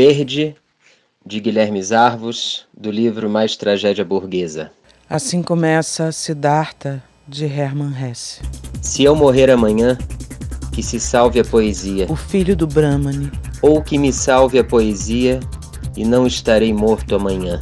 Verde, 0.00 0.54
de 1.26 1.40
Guilherme 1.40 1.82
Zarvos, 1.82 2.66
do 2.72 2.88
livro 2.88 3.28
Mais 3.28 3.56
Tragédia 3.56 4.04
Burguesa. 4.04 4.70
Assim 5.10 5.42
começa 5.42 6.12
Siddhartha, 6.12 7.02
de 7.26 7.46
Hermann 7.46 7.92
Hesse. 8.00 8.40
Se 8.80 9.02
eu 9.02 9.16
morrer 9.16 9.50
amanhã, 9.50 9.98
que 10.70 10.84
se 10.84 11.00
salve 11.00 11.40
a 11.40 11.44
poesia. 11.44 12.06
O 12.08 12.14
filho 12.14 12.54
do 12.54 12.64
Brahmani. 12.64 13.28
Ou 13.60 13.82
que 13.82 13.98
me 13.98 14.12
salve 14.12 14.60
a 14.60 14.62
poesia 14.62 15.40
e 15.96 16.04
não 16.04 16.28
estarei 16.28 16.72
morto 16.72 17.16
amanhã. 17.16 17.58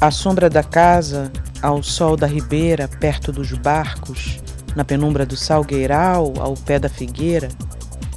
À 0.00 0.12
sombra 0.12 0.48
da 0.48 0.62
casa, 0.62 1.28
ao 1.60 1.82
sol 1.82 2.16
da 2.16 2.28
ribeira, 2.28 2.86
perto 2.86 3.32
dos 3.32 3.50
barcos, 3.50 4.38
na 4.76 4.84
penumbra 4.84 5.26
do 5.26 5.36
salgueiral, 5.36 6.34
ao 6.38 6.54
pé 6.54 6.78
da 6.78 6.88
figueira. 6.88 7.48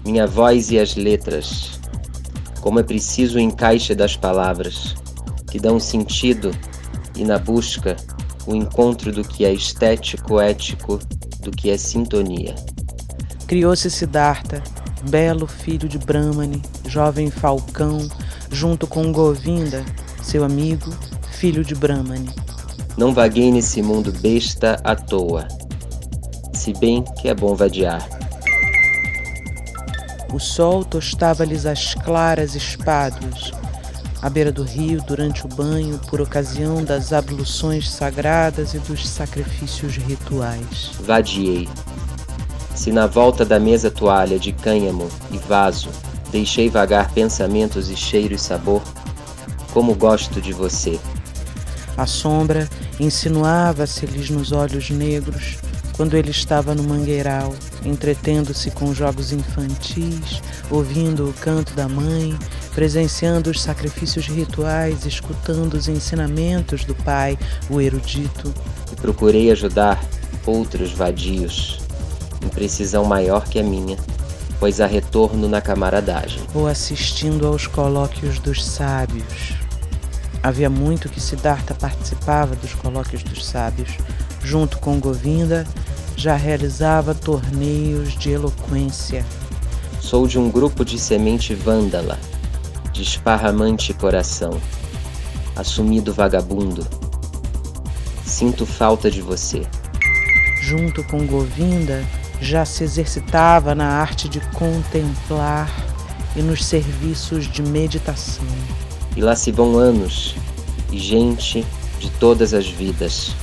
Minha 0.06 0.28
voz 0.28 0.70
e 0.70 0.78
as 0.78 0.96
letras, 0.96 1.78
como 2.68 2.82
é 2.82 2.84
preciso 2.84 3.38
o 3.38 3.40
encaixe 3.40 3.96
das 3.96 4.18
palavras, 4.18 4.94
que 5.50 5.58
dão 5.58 5.80
sentido 5.80 6.52
e 7.16 7.24
na 7.24 7.40
busca 7.40 7.96
o 8.46 8.54
encontro 8.54 9.10
do 9.10 9.24
que 9.24 9.46
é 9.46 9.54
estético, 9.54 10.38
ético, 10.38 11.00
do 11.40 11.50
que 11.50 11.70
é 11.70 11.78
sintonia. 11.78 12.54
Criou-se 13.48 13.90
Siddhartha, 13.90 14.62
belo 15.10 15.48
filho 15.48 15.88
de 15.88 15.98
Brahmani, 15.98 16.62
jovem 16.90 17.32
falcão, 17.32 18.06
junto 18.52 18.86
com 18.86 19.14
Govinda, 19.14 19.86
seu 20.22 20.44
amigo, 20.44 20.94
filho 21.32 21.64
de 21.64 21.74
Brahmani. 21.74 22.32
Não 22.98 23.14
vaguei 23.14 23.50
nesse 23.50 23.82
mundo 23.82 24.12
besta 24.20 24.78
à 24.84 24.94
toa, 24.94 25.48
se 26.54 26.74
bem 26.74 27.06
que 27.22 27.30
é 27.30 27.34
bom 27.34 27.56
vadiar. 27.56 28.27
O 30.34 30.40
sol 30.40 30.84
tostava-lhes 30.84 31.66
as 31.66 31.94
claras 31.96 32.54
espáduas, 32.54 33.52
à 34.22 34.30
beira 34.30 34.52
do 34.52 34.64
rio 34.64 35.02
durante 35.02 35.46
o 35.46 35.50
banho 35.50 36.00
por 36.10 36.20
ocasião 36.20 36.84
das 36.84 37.14
abluções 37.14 37.90
sagradas 37.90 38.74
e 38.74 38.80
dos 38.80 39.08
sacrifícios 39.08 39.96
rituais. 39.96 40.92
Vadiei. 41.00 41.70
Se 42.76 42.92
na 42.92 43.08
volta 43.08 43.46
da 43.46 43.60
mesa 43.60 43.90
toalha 43.90 44.38
de 44.38 44.52
cânhamo 44.52 45.10
e 45.32 45.38
vaso 45.38 45.90
deixei 46.32 46.70
vagar 46.70 47.12
pensamentos 47.12 47.90
e 47.90 47.96
cheiro 47.96 48.34
e 48.34 48.40
sabor, 48.40 48.84
como 49.74 49.96
gosto 49.96 50.42
de 50.42 50.52
você. 50.52 51.00
A 51.96 52.06
sombra 52.06 52.70
insinuava-se-lhes 53.00 54.30
nos 54.30 54.52
olhos 54.52 54.90
negros 54.90 55.58
quando 55.96 56.16
ele 56.16 56.30
estava 56.30 56.76
no 56.76 56.84
mangueiral, 56.84 57.56
entretendo-se 57.88 58.70
com 58.72 58.94
jogos 58.94 59.32
infantis, 59.32 60.42
ouvindo 60.70 61.30
o 61.30 61.34
canto 61.34 61.74
da 61.74 61.88
mãe, 61.88 62.38
presenciando 62.76 63.50
os 63.50 63.62
sacrifícios 63.62 64.28
rituais, 64.28 65.06
escutando 65.06 65.76
os 65.76 65.88
ensinamentos 65.88 66.84
do 66.84 66.94
pai, 66.94 67.38
o 67.70 67.80
erudito. 67.80 68.54
E 68.92 68.96
procurei 68.96 69.52
ajudar 69.52 70.04
outros 70.46 70.92
vadios, 70.92 71.80
em 72.44 72.50
precisão 72.50 73.06
maior 73.06 73.48
que 73.48 73.60
a 73.60 73.64
minha, 73.64 73.98
pois 74.60 74.82
há 74.82 74.86
retorno 74.86 75.48
na 75.48 75.62
camaradagem. 75.62 76.42
Ou 76.54 76.68
assistindo 76.68 77.48
aos 77.48 77.68
colóquios 77.68 78.40
dos 78.40 78.64
sábios. 78.64 79.56
Havia 80.44 80.70
muito 80.70 81.10
que 81.10 81.20
Siddhartha 81.20 81.74
participava 81.74 82.56
dos 82.56 82.74
colóquios 82.74 83.24
dos 83.24 83.46
sábios, 83.46 83.90
junto 84.44 84.78
com 84.78 85.00
Govinda 85.00 85.66
já 86.18 86.36
realizava 86.36 87.14
torneios 87.14 88.18
de 88.18 88.32
eloquência. 88.32 89.24
Sou 90.02 90.28
de 90.28 90.40
um 90.40 90.50
grupo 90.50 90.84
de 90.84 90.98
semente 90.98 91.54
vândala, 91.54 92.18
de 92.92 93.04
esparramante 93.04 93.94
coração, 93.94 94.60
assumido 95.56 96.12
vagabundo. 96.12 96.86
Sinto 98.26 98.66
falta 98.66 99.12
de 99.12 99.22
você. 99.22 99.62
Junto 100.60 101.04
com 101.04 101.26
Govinda, 101.28 102.04
já 102.42 102.66
se 102.66 102.84
exercitava 102.84 103.76
na 103.76 103.86
arte 103.86 104.28
de 104.28 104.40
contemplar 104.56 105.70
e 106.36 106.42
nos 106.42 106.66
serviços 106.66 107.46
de 107.46 107.62
meditação. 107.62 108.46
E 109.16 109.22
lá 109.22 109.36
se 109.36 109.52
vão 109.52 109.78
anos, 109.78 110.36
e 110.92 110.98
gente 110.98 111.64
de 112.00 112.10
todas 112.12 112.56
as 112.56 112.68
vidas 112.68 113.36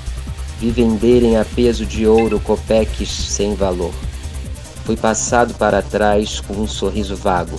vi 0.59 0.71
venderem 0.71 1.37
a 1.37 1.45
peso 1.45 1.85
de 1.85 2.07
ouro 2.07 2.41
copeques 2.41 3.11
sem 3.11 3.55
valor. 3.55 3.93
Fui 4.85 4.97
passado 4.97 5.55
para 5.55 5.81
trás 5.83 6.41
com 6.41 6.55
um 6.55 6.67
sorriso 6.67 7.17
vago. 7.17 7.59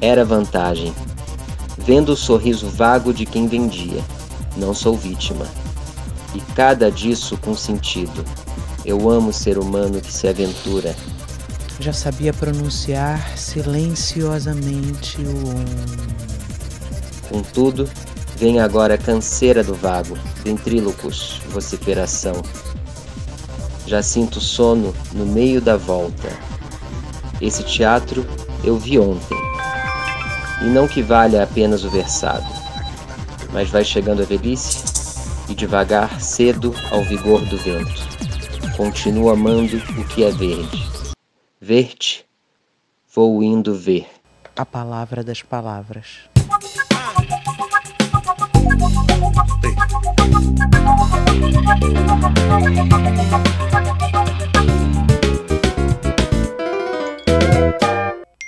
Era 0.00 0.24
vantagem. 0.24 0.94
Vendo 1.78 2.12
o 2.12 2.16
sorriso 2.16 2.68
vago 2.68 3.12
de 3.12 3.26
quem 3.26 3.46
vendia. 3.48 4.02
Não 4.56 4.72
sou 4.72 4.96
vítima. 4.96 5.46
E 6.34 6.40
cada 6.54 6.90
disso 6.90 7.36
com 7.38 7.54
sentido. 7.54 8.24
Eu 8.84 9.10
amo 9.10 9.30
o 9.30 9.32
ser 9.32 9.58
humano 9.58 10.00
que 10.00 10.12
se 10.12 10.28
aventura. 10.28 10.94
Já 11.80 11.92
sabia 11.92 12.32
pronunciar 12.32 13.36
silenciosamente 13.36 15.18
o. 15.20 15.54
Contudo, 17.28 17.88
Vem 18.36 18.60
agora 18.60 18.98
canseira 18.98 19.64
do 19.64 19.74
vago, 19.74 20.14
ventrílocos, 20.44 21.40
vociferação. 21.48 22.34
Já 23.86 24.02
sinto 24.02 24.42
sono 24.42 24.94
no 25.14 25.24
meio 25.24 25.58
da 25.58 25.78
volta. 25.78 26.28
Esse 27.40 27.62
teatro 27.62 28.26
eu 28.62 28.76
vi 28.76 28.98
ontem. 28.98 29.38
E 30.60 30.64
não 30.66 30.86
que 30.86 31.00
valha 31.00 31.42
apenas 31.42 31.82
o 31.82 31.88
versado, 31.88 32.44
mas 33.54 33.70
vai 33.70 33.82
chegando 33.82 34.20
a 34.20 34.26
velhice 34.26 34.84
e 35.48 35.54
devagar 35.54 36.20
cedo 36.20 36.74
ao 36.90 37.02
vigor 37.04 37.40
do 37.46 37.56
vento. 37.56 38.06
Continuo 38.76 39.30
amando 39.30 39.78
o 39.98 40.04
que 40.08 40.24
é 40.24 40.30
verde. 40.30 40.86
Ver-te, 41.58 42.26
vou 43.14 43.42
indo 43.42 43.74
ver. 43.74 44.06
A 44.54 44.66
palavra 44.66 45.24
das 45.24 45.40
palavras. 45.40 46.35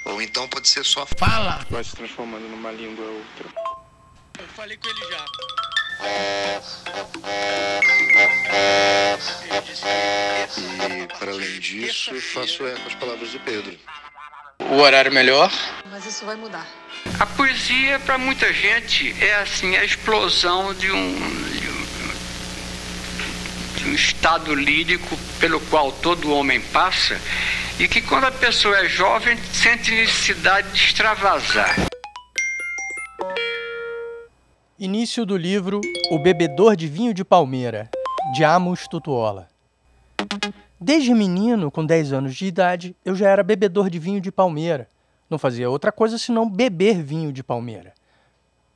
Ou 0.05 0.23
então 0.23 0.49
pode 0.49 0.69
ser 0.69 0.85
só 0.85 1.07
fala. 1.17 1.65
Vai 1.71 1.85
se 1.85 1.97
transformando 1.97 2.49
numa 2.49 2.71
língua 2.73 3.05
ou 3.05 3.15
outra. 3.15 3.49
Eu 4.39 4.49
falei 4.49 4.77
com 4.77 4.89
ele 4.89 5.01
já. 5.11 5.25
E, 10.57 11.19
para 11.19 11.33
além 11.33 11.61
disso, 11.61 12.21
faço 12.21 12.67
eco 12.67 12.87
às 12.87 12.95
palavras 12.95 13.31
do 13.33 13.41
Pedro. 13.41 13.77
O 14.71 14.81
horário 14.81 15.13
melhor? 15.13 15.51
Mas 15.91 16.05
isso 16.05 16.27
vai 16.27 16.37
mudar. 16.37 16.67
A 17.19 17.25
poesia, 17.25 17.99
para 18.01 18.19
muita 18.19 18.53
gente, 18.53 19.15
é 19.23 19.37
assim 19.37 19.77
a 19.77 19.85
explosão 19.85 20.75
de 20.75 20.91
um, 20.93 21.15
de 21.15 21.69
um, 21.69 21.87
de 23.77 23.89
um 23.89 23.95
estado 23.95 24.55
lírico 24.55 25.17
pelo 25.41 25.59
qual 25.63 25.91
todo 25.91 26.33
homem 26.35 26.61
passa 26.61 27.19
e 27.79 27.89
que 27.89 28.03
quando 28.03 28.25
a 28.25 28.31
pessoa 28.31 28.77
é 28.77 28.89
jovem 28.89 29.39
sente 29.53 29.91
necessidade 29.91 30.71
de 30.73 30.85
extravasar. 30.85 31.75
Início 34.79 35.25
do 35.25 35.37
livro 35.37 35.81
O 36.11 36.19
Bebedor 36.19 36.77
de 36.77 36.87
Vinho 36.87 37.15
de 37.15 37.25
Palmeira, 37.25 37.91
de 38.35 38.45
Amos 38.45 38.87
Tutuola. 38.87 39.49
Desde 40.81 41.13
menino, 41.13 41.73
com 41.73 41.85
10 41.85 42.13
anos 42.13 42.37
de 42.37 42.47
idade, 42.47 42.95
eu 43.05 43.13
já 43.13 43.29
era 43.29 43.43
bebedor 43.43 43.91
de 43.91 43.99
vinho 43.99 44.21
de 44.21 44.31
palmeira. 44.31 44.89
Não 45.29 45.37
fazia 45.37 45.69
outra 45.69 45.91
coisa 45.91 46.17
senão 46.17 46.49
beber 46.49 47.03
vinho 47.03 47.33
de 47.33 47.43
palmeira. 47.43 47.93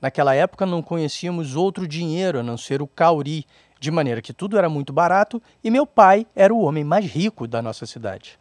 Naquela 0.00 0.34
época 0.34 0.66
não 0.66 0.82
conhecíamos 0.82 1.54
outro 1.54 1.86
dinheiro 1.86 2.40
a 2.40 2.42
não 2.42 2.58
ser 2.58 2.82
o 2.82 2.88
cauri, 2.88 3.46
de 3.78 3.88
maneira 3.92 4.20
que 4.20 4.32
tudo 4.32 4.58
era 4.58 4.68
muito 4.68 4.92
barato 4.92 5.40
e 5.62 5.70
meu 5.70 5.86
pai 5.86 6.26
era 6.34 6.52
o 6.52 6.62
homem 6.62 6.82
mais 6.82 7.06
rico 7.06 7.46
da 7.46 7.62
nossa 7.62 7.86
cidade. 7.86 8.36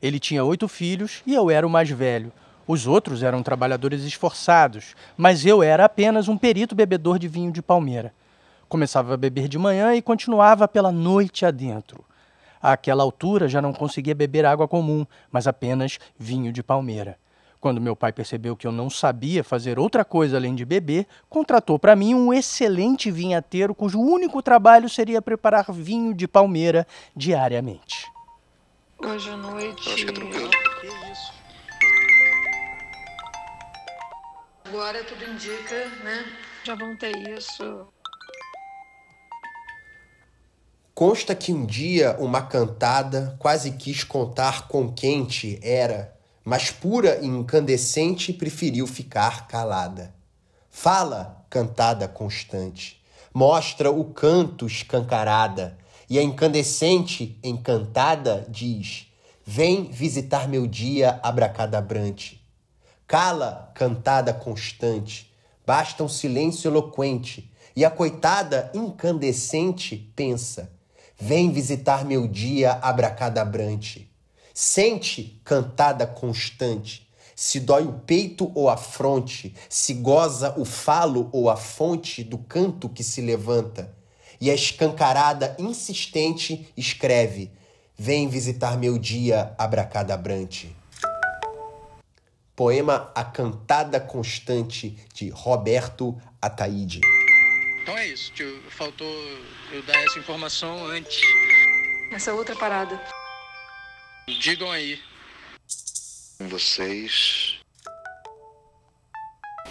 Ele 0.00 0.18
tinha 0.18 0.42
oito 0.42 0.66
filhos 0.66 1.22
e 1.26 1.34
eu 1.34 1.50
era 1.50 1.66
o 1.66 1.70
mais 1.70 1.90
velho. 1.90 2.32
Os 2.66 2.86
outros 2.86 3.22
eram 3.22 3.42
trabalhadores 3.42 4.02
esforçados, 4.04 4.94
mas 5.14 5.44
eu 5.44 5.62
era 5.62 5.84
apenas 5.84 6.26
um 6.26 6.38
perito 6.38 6.74
bebedor 6.74 7.18
de 7.18 7.28
vinho 7.28 7.52
de 7.52 7.60
palmeira. 7.60 8.14
Começava 8.66 9.12
a 9.12 9.18
beber 9.18 9.46
de 9.46 9.58
manhã 9.58 9.94
e 9.94 10.00
continuava 10.00 10.66
pela 10.66 10.90
noite 10.90 11.44
adentro. 11.44 12.02
Àquela 12.64 13.02
altura 13.02 13.46
já 13.46 13.60
não 13.60 13.74
conseguia 13.74 14.14
beber 14.14 14.46
água 14.46 14.66
comum, 14.66 15.04
mas 15.30 15.46
apenas 15.46 15.98
vinho 16.18 16.50
de 16.50 16.62
palmeira. 16.62 17.18
Quando 17.60 17.78
meu 17.78 17.94
pai 17.94 18.10
percebeu 18.10 18.56
que 18.56 18.66
eu 18.66 18.72
não 18.72 18.88
sabia 18.88 19.44
fazer 19.44 19.78
outra 19.78 20.02
coisa 20.02 20.38
além 20.38 20.54
de 20.54 20.64
beber, 20.64 21.06
contratou 21.28 21.78
para 21.78 21.94
mim 21.94 22.14
um 22.14 22.32
excelente 22.32 23.10
vinhateiro 23.10 23.74
cujo 23.74 24.00
único 24.00 24.40
trabalho 24.40 24.88
seria 24.88 25.20
preparar 25.20 25.70
vinho 25.70 26.14
de 26.14 26.26
palmeira 26.26 26.86
diariamente. 27.14 28.10
Hoje 28.98 29.28
à 29.28 29.36
noite. 29.36 29.86
Acho 29.86 30.06
que 30.06 30.10
é 30.10 30.14
tranquilo. 30.14 30.50
Agora 34.64 35.04
tudo 35.04 35.22
indica, 35.22 35.86
né? 36.02 36.24
Já 36.64 36.74
vão 36.74 36.96
ter 36.96 37.14
isso. 37.28 37.86
Consta 40.94 41.34
que 41.34 41.52
um 41.52 41.66
dia 41.66 42.16
uma 42.20 42.40
cantada 42.40 43.34
quase 43.40 43.72
quis 43.72 44.04
contar 44.04 44.68
com 44.68 44.92
quente 44.92 45.58
era, 45.60 46.16
mas 46.44 46.70
pura 46.70 47.18
e 47.20 47.26
incandescente 47.26 48.32
preferiu 48.32 48.86
ficar 48.86 49.48
calada. 49.48 50.14
Fala, 50.70 51.44
cantada 51.50 52.06
constante, 52.06 53.02
mostra 53.34 53.90
o 53.90 54.04
canto 54.04 54.68
escancarada, 54.68 55.76
e 56.08 56.16
a 56.16 56.22
incandescente, 56.22 57.40
encantada, 57.42 58.46
diz: 58.48 59.08
Vem 59.44 59.90
visitar 59.90 60.46
meu 60.46 60.64
dia 60.64 61.18
abracadabrante. 61.24 62.40
Cala, 63.04 63.72
cantada 63.74 64.32
constante, 64.32 65.34
basta 65.66 66.04
um 66.04 66.08
silêncio 66.08 66.68
eloquente, 66.68 67.50
e 67.74 67.84
a 67.84 67.90
coitada 67.90 68.70
incandescente 68.72 70.12
pensa: 70.14 70.73
Vem 71.18 71.52
visitar 71.52 72.04
meu 72.04 72.26
dia 72.26 72.72
abracadabrante. 72.72 74.10
Sente, 74.52 75.40
cantada 75.44 76.06
constante, 76.06 77.08
se 77.34 77.58
dói 77.60 77.84
o 77.84 77.92
peito 77.92 78.50
ou 78.54 78.68
a 78.68 78.76
fronte, 78.76 79.54
se 79.68 79.94
goza 79.94 80.54
o 80.58 80.64
falo 80.64 81.28
ou 81.32 81.50
a 81.50 81.56
fonte 81.56 82.22
do 82.22 82.38
canto 82.38 82.88
que 82.88 83.02
se 83.02 83.20
levanta. 83.20 83.92
E 84.40 84.50
a 84.50 84.54
escancarada 84.54 85.56
insistente 85.58 86.68
escreve: 86.76 87.50
Vem 87.96 88.28
visitar 88.28 88.76
meu 88.76 88.98
dia 88.98 89.54
abracadabrante. 89.56 90.74
Poema 92.54 93.10
A 93.14 93.24
Cantada 93.24 93.98
Constante 93.98 94.96
de 95.12 95.28
Roberto 95.30 96.16
Ataíde. 96.40 97.00
Então 97.82 97.98
é 97.98 98.06
isso, 98.06 98.32
tio. 98.32 98.62
Faltou 98.70 99.06
eu 99.74 99.82
dar 99.82 100.00
essa 100.04 100.18
informação 100.20 100.86
antes. 100.86 101.20
Essa 102.12 102.32
outra 102.32 102.54
parada. 102.54 103.00
Digam 104.40 104.70
aí. 104.70 105.02
Com 106.38 106.48
vocês. 106.48 107.58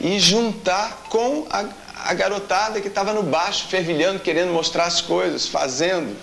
E 0.01 0.19
juntar 0.19 1.03
com 1.09 1.47
a, 1.49 1.69
a 2.09 2.13
garotada 2.13 2.81
que 2.81 2.89
estava 2.89 3.13
no 3.13 3.23
baixo, 3.23 3.69
fervilhando, 3.69 4.19
querendo 4.19 4.51
mostrar 4.51 4.85
as 4.85 4.99
coisas, 4.99 5.47
fazendo. 5.47 6.17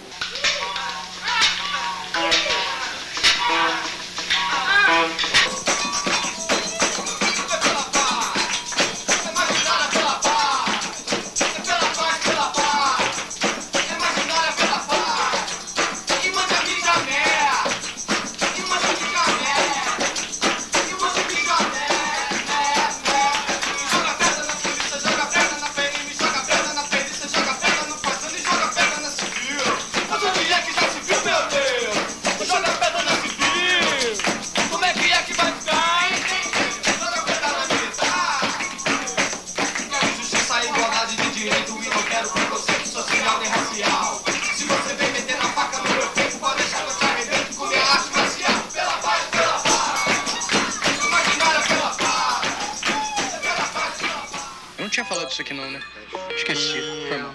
Esqueci. 56.41 56.81
Mal. 57.11 57.35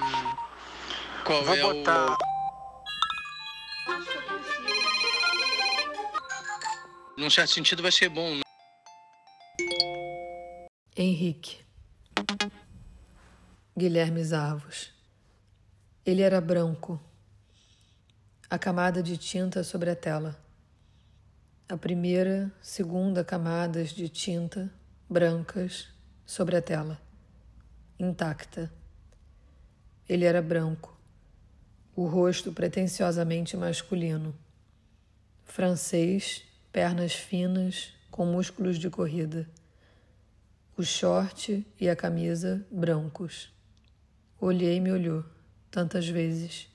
Qual 1.23 1.43
Vou 1.45 1.53
é 1.53 1.61
botar. 1.61 2.11
o... 2.11 2.17
Num 7.15 7.29
certo 7.29 7.53
sentido 7.53 7.83
vai 7.83 7.91
ser 7.91 8.09
bom, 8.09 8.33
né? 8.33 8.41
Henrique. 10.97 11.63
Guilherme 13.77 14.23
Zarvos. 14.23 14.91
Ele 16.03 16.23
era 16.23 16.41
branco. 16.41 16.99
A 18.49 18.57
camada 18.57 19.03
de 19.03 19.17
tinta 19.17 19.63
sobre 19.63 19.91
a 19.91 19.95
tela. 19.95 20.35
A 21.69 21.77
primeira, 21.77 22.51
segunda 22.59 23.23
camadas 23.23 23.91
de 23.91 24.09
tinta 24.09 24.73
brancas 25.07 25.89
sobre 26.25 26.55
a 26.55 26.61
tela. 26.61 26.99
Intacta. 27.99 28.73
Ele 30.07 30.25
era 30.25 30.41
branco. 30.41 30.97
O 31.95 32.05
rosto 32.05 32.51
pretensiosamente 32.51 33.55
masculino. 33.55 34.35
Francês, 35.43 36.43
pernas 36.71 37.13
finas, 37.13 37.93
com 38.11 38.25
músculos 38.25 38.77
de 38.77 38.89
corrida 38.89 39.47
o 40.77 40.83
short 40.83 41.65
e 41.79 41.89
a 41.89 41.95
camisa 41.95 42.65
brancos. 42.69 43.49
Olhei 44.39 44.75
e 44.75 44.79
me 44.81 44.91
olhou, 44.91 45.23
tantas 45.71 46.07
vezes. 46.07 46.67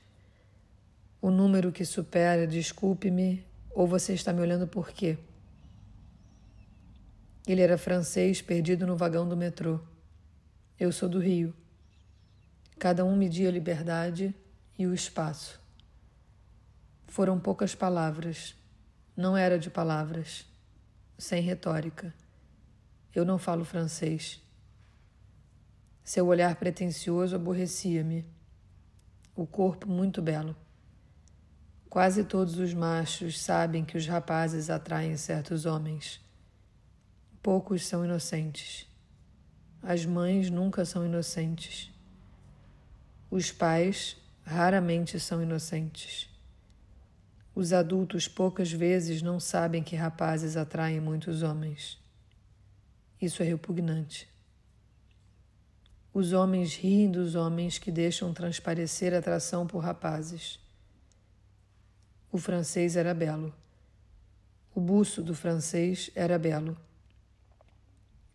O 1.21 1.31
número 1.31 1.71
que 1.71 1.85
supera, 1.85 2.47
desculpe-me, 2.47 3.45
ou 3.71 3.87
você 3.87 4.15
está 4.15 4.33
me 4.33 4.41
olhando 4.41 4.67
por 4.67 4.91
quê? 4.91 5.19
Ele 7.47 7.61
era 7.61 7.77
francês 7.77 8.41
perdido 8.41 8.87
no 8.87 8.97
vagão 8.97 9.29
do 9.29 9.37
metrô. 9.37 9.79
Eu 10.79 10.91
sou 10.93 11.09
do 11.09 11.19
Rio. 11.19 11.53
Cada 12.81 13.05
um 13.05 13.15
media 13.15 13.51
a 13.51 13.53
liberdade 13.53 14.35
e 14.79 14.87
o 14.87 14.95
espaço. 14.95 15.61
Foram 17.07 17.39
poucas 17.39 17.75
palavras. 17.75 18.57
Não 19.15 19.37
era 19.37 19.59
de 19.59 19.69
palavras. 19.69 20.47
Sem 21.19 21.43
retórica. 21.43 22.15
Eu 23.15 23.23
não 23.23 23.37
falo 23.37 23.67
francês. 23.67 24.43
Seu 26.03 26.27
olhar 26.27 26.57
pretensioso 26.57 27.37
aborrecia-me. 27.37 28.25
O 29.37 29.47
corpo 29.47 29.87
muito 29.87 30.23
belo. 30.23 30.57
Quase 31.87 32.25
todos 32.25 32.57
os 32.57 32.73
machos 32.73 33.43
sabem 33.43 33.85
que 33.85 33.99
os 33.99 34.07
rapazes 34.07 34.71
atraem 34.71 35.19
certos 35.19 35.67
homens. 35.67 36.19
Poucos 37.43 37.87
são 37.87 38.07
inocentes. 38.07 38.89
As 39.83 40.07
mães 40.07 40.49
nunca 40.49 40.87
são 40.87 41.05
inocentes. 41.05 41.93
Os 43.31 43.53
pais 43.53 44.17
raramente 44.43 45.21
são 45.21 45.41
inocentes. 45.41 46.29
Os 47.55 47.73
adultos 47.73 48.27
poucas 48.27 48.73
vezes 48.73 49.23
não 49.23 49.39
sabem 49.39 49.83
que 49.83 49.95
rapazes 49.95 50.57
atraem 50.57 51.01
muitos 51.01 51.43
homens. 51.43 51.99
Isso 53.21 53.43
é 53.43 53.47
repugnante. 53.47 54.29
Os 56.13 56.33
homens 56.33 56.75
riem 56.75 57.09
dos 57.09 57.37
homens 57.37 57.79
que 57.79 57.93
deixam 57.93 58.35
transparecer 58.35 59.15
atração 59.15 59.65
por 59.65 59.79
rapazes. 59.79 60.59
O 62.33 62.39
francês 62.39 62.97
era 62.97 63.15
belo. 63.15 63.55
O 64.75 64.81
buço 64.81 65.23
do 65.23 65.35
francês 65.35 66.11
era 66.17 66.37
belo. 66.37 66.77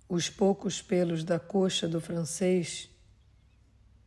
Os 0.08 0.30
poucos 0.30 0.82
pelos 0.82 1.24
da 1.24 1.40
coxa 1.40 1.88
do 1.88 2.00
francês, 2.00 2.90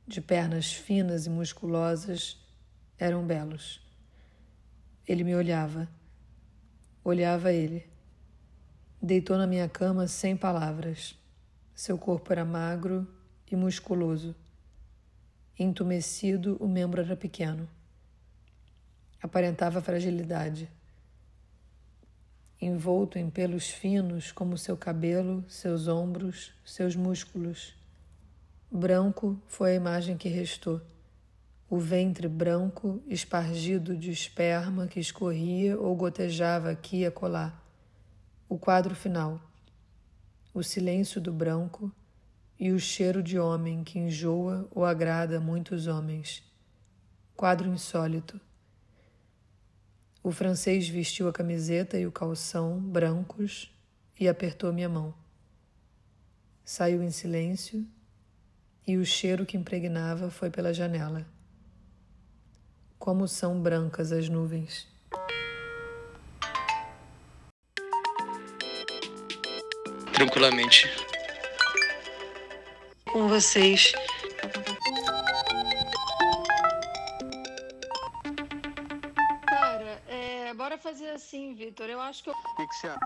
de 0.09 0.23
pernas 0.23 0.73
finas 0.73 1.27
e 1.27 1.31
musculosas, 1.31 2.43
eram 2.99 3.27
belos. 3.27 3.87
Ele 5.07 5.23
me 5.23 5.35
olhava. 5.35 5.87
Olhava 7.05 7.53
ele. 7.53 7.87
Deitou 9.03 9.37
na 9.37 9.47
minha 9.47 9.69
cama 9.69 10.09
sem 10.09 10.35
palavras. 10.35 11.15
Seu 11.75 11.99
corpo 11.99 12.33
era 12.33 12.43
magro 12.43 13.07
e 13.51 13.55
musculoso. 13.55 14.35
Entumecido, 15.59 16.57
o 16.59 16.67
membro 16.67 17.03
era 17.03 17.15
pequeno. 17.15 17.69
Aparentava 19.23 19.83
fragilidade. 19.83 20.71
Envolto 22.59 23.19
em 23.19 23.29
pelos 23.29 23.69
finos 23.69 24.33
como 24.33 24.57
seu 24.57 24.77
cabelo, 24.77 25.45
seus 25.49 25.87
ombros, 25.87 26.55
seus 26.65 26.97
músculos. 26.97 27.78
Branco 28.71 29.41
foi 29.47 29.73
a 29.73 29.75
imagem 29.75 30.17
que 30.17 30.29
restou. 30.29 30.81
O 31.71 31.79
ventre 31.79 32.29
branco, 32.29 33.03
espargido 33.07 33.97
de 33.97 34.11
esperma 34.11 34.87
que 34.87 35.01
escorria 35.01 35.79
ou 35.79 35.95
gotejava 35.95 36.71
aqui 36.71 36.99
e 36.99 37.07
acolá 37.07 37.63
o 38.49 38.59
quadro 38.59 38.95
final. 38.95 39.41
O 40.55 40.63
silêncio 40.63 41.21
do 41.21 41.33
branco, 41.33 41.93
e 42.59 42.73
o 42.73 42.81
cheiro 42.81 43.23
de 43.23 43.39
homem 43.39 43.85
que 43.85 43.99
enjoa 43.99 44.69
ou 44.73 44.85
agrada 44.85 45.39
muitos 45.39 45.87
homens. 45.87 46.43
Quadro 47.37 47.69
insólito. 47.69 48.41
O 50.23 50.33
francês 50.33 50.89
vestiu 50.89 51.29
a 51.29 51.33
camiseta 51.33 51.97
e 51.99 52.07
o 52.07 52.11
calção 52.11 52.81
brancos 52.81 53.73
e 54.19 54.29
apertou 54.29 54.73
minha 54.73 54.89
mão. 54.89 55.15
Saiu 56.65 57.03
em 57.03 57.11
silêncio 57.11 57.87
e 58.89 58.97
o 58.97 59.05
cheiro 59.05 59.45
que 59.45 59.55
impregnava 59.55 60.31
foi 60.31 60.49
pela 60.49 60.73
janela. 60.73 61.27
Como 62.99 63.29
são 63.29 63.61
brancas 63.61 64.11
as 64.13 64.31
nuvens. 64.31 64.89
Tranquilamente. 70.15 70.89
Com 73.13 73.29
vocês. 73.29 73.93
Cara, 79.47 80.03
é, 80.09 80.55
bora 80.55 80.79
fazer 80.79 81.11
assim, 81.11 81.55
Vitor. 81.55 81.91
Eu 81.91 82.01
acho 82.01 82.25
que 82.25 82.31
eu. 82.31 82.35
O 82.35 82.57
que, 82.57 82.67
que 82.67 82.75
você 82.75 82.87
acha? 82.89 82.99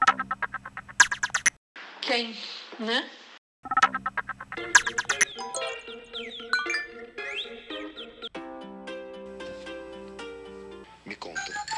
Quem? 2.01 2.37
Né? 2.79 3.11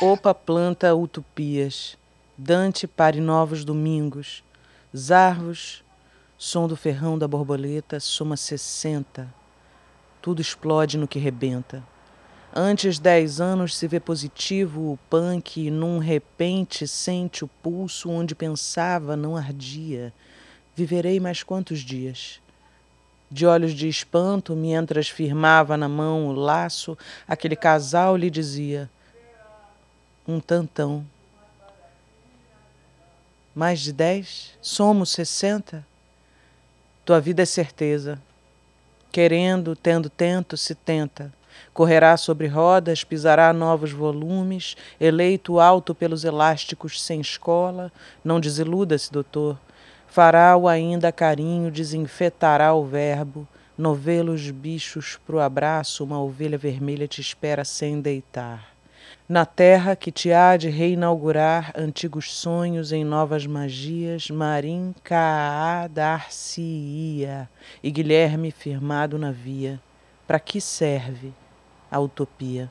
Opa 0.00 0.34
planta 0.34 0.92
utopias, 0.92 1.96
Dante 2.36 2.84
pare 2.84 3.20
novos 3.20 3.64
domingos, 3.64 4.42
Zarvos, 4.94 5.84
som 6.36 6.66
do 6.66 6.76
ferrão 6.76 7.16
da 7.16 7.28
borboleta, 7.28 8.00
soma 8.00 8.36
sessenta. 8.36 9.32
Tudo 10.20 10.42
explode 10.42 10.98
no 10.98 11.06
que 11.06 11.20
rebenta. 11.20 11.80
Antes 12.52 12.98
dez 12.98 13.40
anos 13.40 13.76
se 13.76 13.86
vê 13.86 14.00
positivo 14.00 14.92
o 14.92 14.98
punk, 15.08 15.60
e 15.60 15.70
num 15.70 15.98
repente 15.98 16.88
sente 16.88 17.44
o 17.44 17.48
pulso 17.62 18.10
onde 18.10 18.34
pensava 18.34 19.16
não 19.16 19.36
ardia. 19.36 20.12
Viverei 20.74 21.20
mais 21.20 21.44
quantos 21.44 21.78
dias? 21.78 22.40
De 23.30 23.46
olhos 23.46 23.72
de 23.72 23.88
espanto, 23.88 24.56
mientras 24.56 25.08
firmava 25.08 25.76
na 25.76 25.88
mão 25.88 26.26
o 26.26 26.32
laço, 26.32 26.98
aquele 27.28 27.54
casal 27.54 28.16
lhe 28.16 28.28
dizia: 28.28 28.90
um 30.26 30.40
tantão. 30.40 31.04
Mais 33.54 33.80
de 33.80 33.92
dez? 33.92 34.56
Somos 34.60 35.10
sessenta? 35.10 35.86
Tua 37.04 37.20
vida 37.20 37.42
é 37.42 37.46
certeza. 37.46 38.20
Querendo, 39.12 39.76
tendo 39.76 40.08
tento, 40.08 40.56
se 40.56 40.74
tenta. 40.74 41.32
Correrá 41.72 42.16
sobre 42.16 42.48
rodas, 42.48 43.04
pisará 43.04 43.52
novos 43.52 43.92
volumes, 43.92 44.76
eleito 44.98 45.60
alto 45.60 45.94
pelos 45.94 46.24
elásticos 46.24 47.00
sem 47.00 47.20
escola. 47.20 47.92
Não 48.24 48.40
desiluda-se, 48.40 49.12
doutor. 49.12 49.58
Fará-o 50.08 50.66
ainda 50.66 51.12
carinho, 51.12 51.70
desinfetará 51.70 52.74
o 52.74 52.84
verbo. 52.84 53.46
Novelos 53.76 54.50
bichos 54.50 55.18
pro 55.26 55.40
abraço, 55.40 56.02
uma 56.02 56.20
ovelha 56.20 56.56
vermelha 56.56 57.06
te 57.06 57.20
espera 57.20 57.64
sem 57.64 58.00
deitar 58.00 58.73
na 59.28 59.46
terra 59.46 59.96
que 59.96 60.12
te 60.12 60.32
há 60.32 60.56
de 60.56 60.68
reinaugurar 60.68 61.72
antigos 61.74 62.32
sonhos 62.32 62.92
em 62.92 63.04
novas 63.04 63.46
magias, 63.46 64.28
Marim 64.28 64.94
Caá 65.02 65.86
dar-se-ia 65.88 67.48
e 67.82 67.90
Guilherme 67.90 68.50
firmado 68.50 69.18
na 69.18 69.30
via. 69.30 69.80
Para 70.26 70.38
que 70.38 70.60
serve 70.60 71.32
a 71.90 71.98
utopia? 71.98 72.70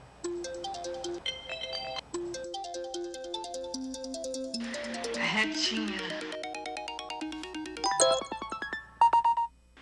Retinha. 5.15 5.98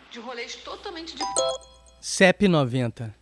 De 0.10 0.20
rolês 0.20 0.56
totalmente 0.56 1.16
de. 1.16 1.24
CEP 2.00 2.48
90. 2.48 3.21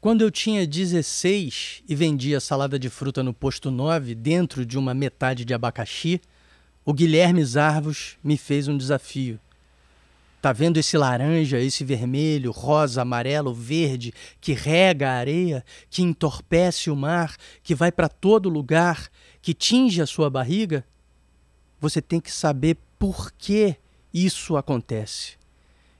Quando 0.00 0.22
eu 0.22 0.30
tinha 0.30 0.64
16 0.64 1.82
e 1.88 1.94
vendia 1.96 2.38
salada 2.38 2.78
de 2.78 2.88
fruta 2.88 3.20
no 3.20 3.34
posto 3.34 3.68
9 3.68 4.14
dentro 4.14 4.64
de 4.64 4.78
uma 4.78 4.94
metade 4.94 5.44
de 5.44 5.52
abacaxi, 5.52 6.20
o 6.84 6.94
Guilherme 6.94 7.44
Zarvos 7.44 8.16
me 8.22 8.36
fez 8.36 8.68
um 8.68 8.76
desafio. 8.76 9.40
Tá 10.40 10.52
vendo 10.52 10.76
esse 10.76 10.96
laranja, 10.96 11.58
esse 11.58 11.82
vermelho, 11.82 12.52
rosa, 12.52 13.02
amarelo, 13.02 13.52
verde 13.52 14.14
que 14.40 14.52
rega 14.52 15.10
a 15.10 15.16
areia, 15.16 15.64
que 15.90 16.00
entorpece 16.00 16.90
o 16.92 16.96
mar, 16.96 17.36
que 17.60 17.74
vai 17.74 17.90
para 17.90 18.08
todo 18.08 18.48
lugar, 18.48 19.10
que 19.42 19.52
tinge 19.52 20.00
a 20.00 20.06
sua 20.06 20.30
barriga? 20.30 20.84
Você 21.80 22.00
tem 22.00 22.20
que 22.20 22.30
saber 22.30 22.76
por 23.00 23.32
que 23.32 23.74
isso 24.14 24.56
acontece. 24.56 25.32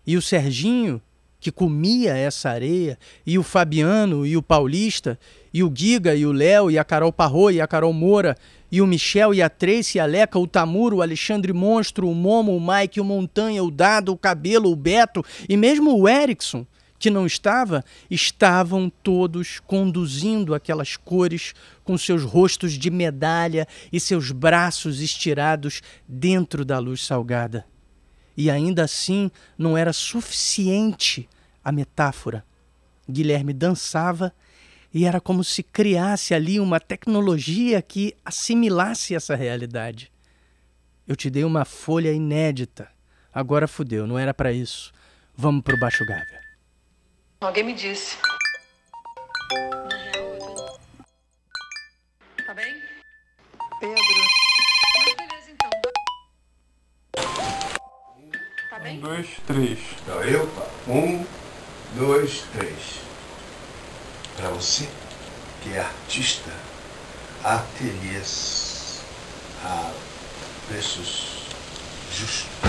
E 0.07 0.17
o 0.17 0.23
Serginho, 0.23 1.03
que 1.41 1.53
comia 1.53 2.17
essa 2.17 2.51
areia, 2.51 2.99
e 3.27 3.39
o 3.39 3.43
Fabiano 3.43 4.27
e 4.27 4.37
o 4.37 4.43
Paulista, 4.43 5.19
e 5.53 5.63
o 5.63 5.73
Giga 5.75 6.15
e 6.15 6.27
o 6.27 6.33
Léo 6.33 6.71
e 6.71 6.79
a 6.79 6.85
Carol 6.85 7.13
Parro 7.13 7.51
e 7.51 7.61
a 7.61 7.67
Carol 7.67 7.93
Moura, 7.93 8.37
e 8.71 8.83
o 8.83 8.87
Michel 8.87 9.33
e 9.33 9.41
a 9.41 9.49
Tracy, 9.49 9.99
a 9.99 10.05
Leca, 10.05 10.39
o 10.39 10.47
Tamuro, 10.47 10.97
o 10.97 11.03
Alexandre 11.03 11.53
Monstro, 11.53 12.09
o 12.09 12.15
Momo, 12.15 12.57
o 12.57 12.61
Mike, 12.61 13.01
o 13.01 13.05
Montanha, 13.05 13.63
o 13.63 13.71
Dado, 13.71 14.13
o 14.13 14.19
Cabelo, 14.19 14.71
o 14.71 14.77
Beto 14.77 15.25
e 15.49 15.57
mesmo 15.57 15.97
o 15.97 16.09
Erickson, 16.09 16.67
que 16.99 17.11
não 17.11 17.25
estava, 17.25 17.85
estavam 18.11 18.91
todos 18.91 19.61
conduzindo 19.61 20.55
aquelas 20.55 20.97
cores 20.97 21.55
com 21.85 21.97
seus 21.97 22.25
rostos 22.25 22.73
de 22.73 22.91
medalha 22.91 23.67
e 23.93 24.01
seus 24.01 24.33
braços 24.33 25.01
estirados 25.01 25.81
dentro 26.07 26.65
da 26.65 26.79
luz 26.79 27.07
salgada. 27.07 27.65
E 28.39 28.53
ainda 28.53 28.85
assim 28.85 29.33
não 29.59 29.77
era 29.77 29.93
suficiente 29.93 31.29
a 31.65 31.73
metáfora. 31.73 32.45
Guilherme 33.11 33.53
dançava 33.53 34.33
e 34.95 35.05
era 35.05 35.21
como 35.21 35.43
se 35.43 35.61
criasse 35.61 36.33
ali 36.33 36.61
uma 36.61 36.79
tecnologia 36.79 37.83
que 37.83 38.15
assimilasse 38.25 39.13
essa 39.13 39.35
realidade. 39.35 40.13
Eu 41.05 41.17
te 41.17 41.29
dei 41.29 41.43
uma 41.43 41.65
folha 41.65 42.13
inédita. 42.13 42.89
Agora 43.35 43.67
fudeu, 43.67 44.07
não 44.07 44.17
era 44.17 44.33
para 44.33 44.53
isso. 44.53 44.93
Vamos 45.37 45.65
pro 45.65 45.77
Baixo 45.77 46.07
Gávea. 46.07 46.41
Alguém 47.41 47.65
me 47.65 47.75
disse. 47.75 48.17
Um, 58.89 59.01
dois, 59.01 59.27
três. 59.47 59.79
Então 60.03 60.23
eu, 60.23 60.47
pá. 60.47 60.67
um, 60.89 61.25
dois, 61.95 62.43
três. 62.57 62.79
Para 64.37 64.49
você 64.51 64.89
que 65.63 65.73
é 65.75 65.81
artista, 65.81 66.51
ateliês 67.45 69.01
a 69.65 69.93
preços 70.69 71.43
justos. 72.17 72.68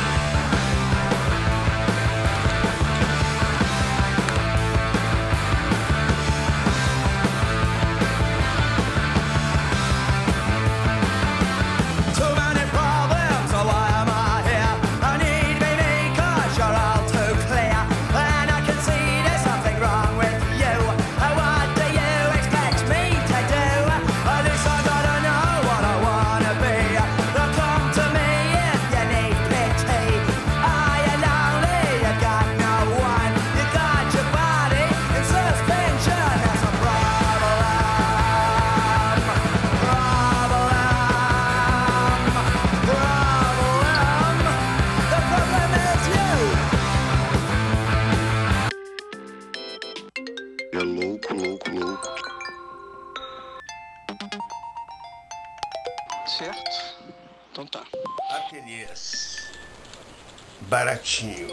Baratinho. 61.00 61.48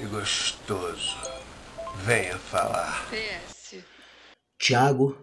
e 0.00 0.06
gostoso. 0.06 1.16
Venha 2.04 2.36
falar. 2.38 3.08
PS. 3.08 3.84
Tiago 4.58 5.16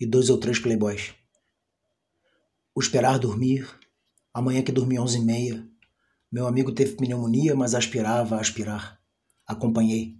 e 0.00 0.04
dois 0.04 0.28
ou 0.28 0.38
três 0.38 0.58
playboys. 0.58 1.14
O 2.74 2.80
esperar 2.80 3.16
dormir, 3.20 3.68
amanhã 4.34 4.60
que 4.60 4.72
dormi 4.72 4.98
onze 4.98 5.18
e 5.18 5.24
meia. 5.24 5.64
Meu 6.32 6.48
amigo 6.48 6.72
teve 6.72 6.96
pneumonia, 6.96 7.54
mas 7.54 7.76
aspirava 7.76 8.36
a 8.36 8.40
aspirar. 8.40 8.98
Acompanhei. 9.46 10.16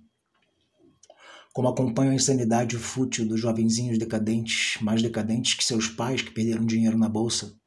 Como 1.52 1.66
acompanho 1.66 2.12
a 2.12 2.14
insanidade 2.14 2.76
fútil 2.76 3.26
dos 3.26 3.40
jovenzinhos 3.40 3.98
decadentes, 3.98 4.80
mais 4.80 5.02
decadentes 5.02 5.54
que 5.54 5.64
seus 5.64 5.88
pais 5.88 6.22
que 6.22 6.30
perderam 6.30 6.64
dinheiro 6.64 6.96
na 6.96 7.08
bolsa. 7.08 7.58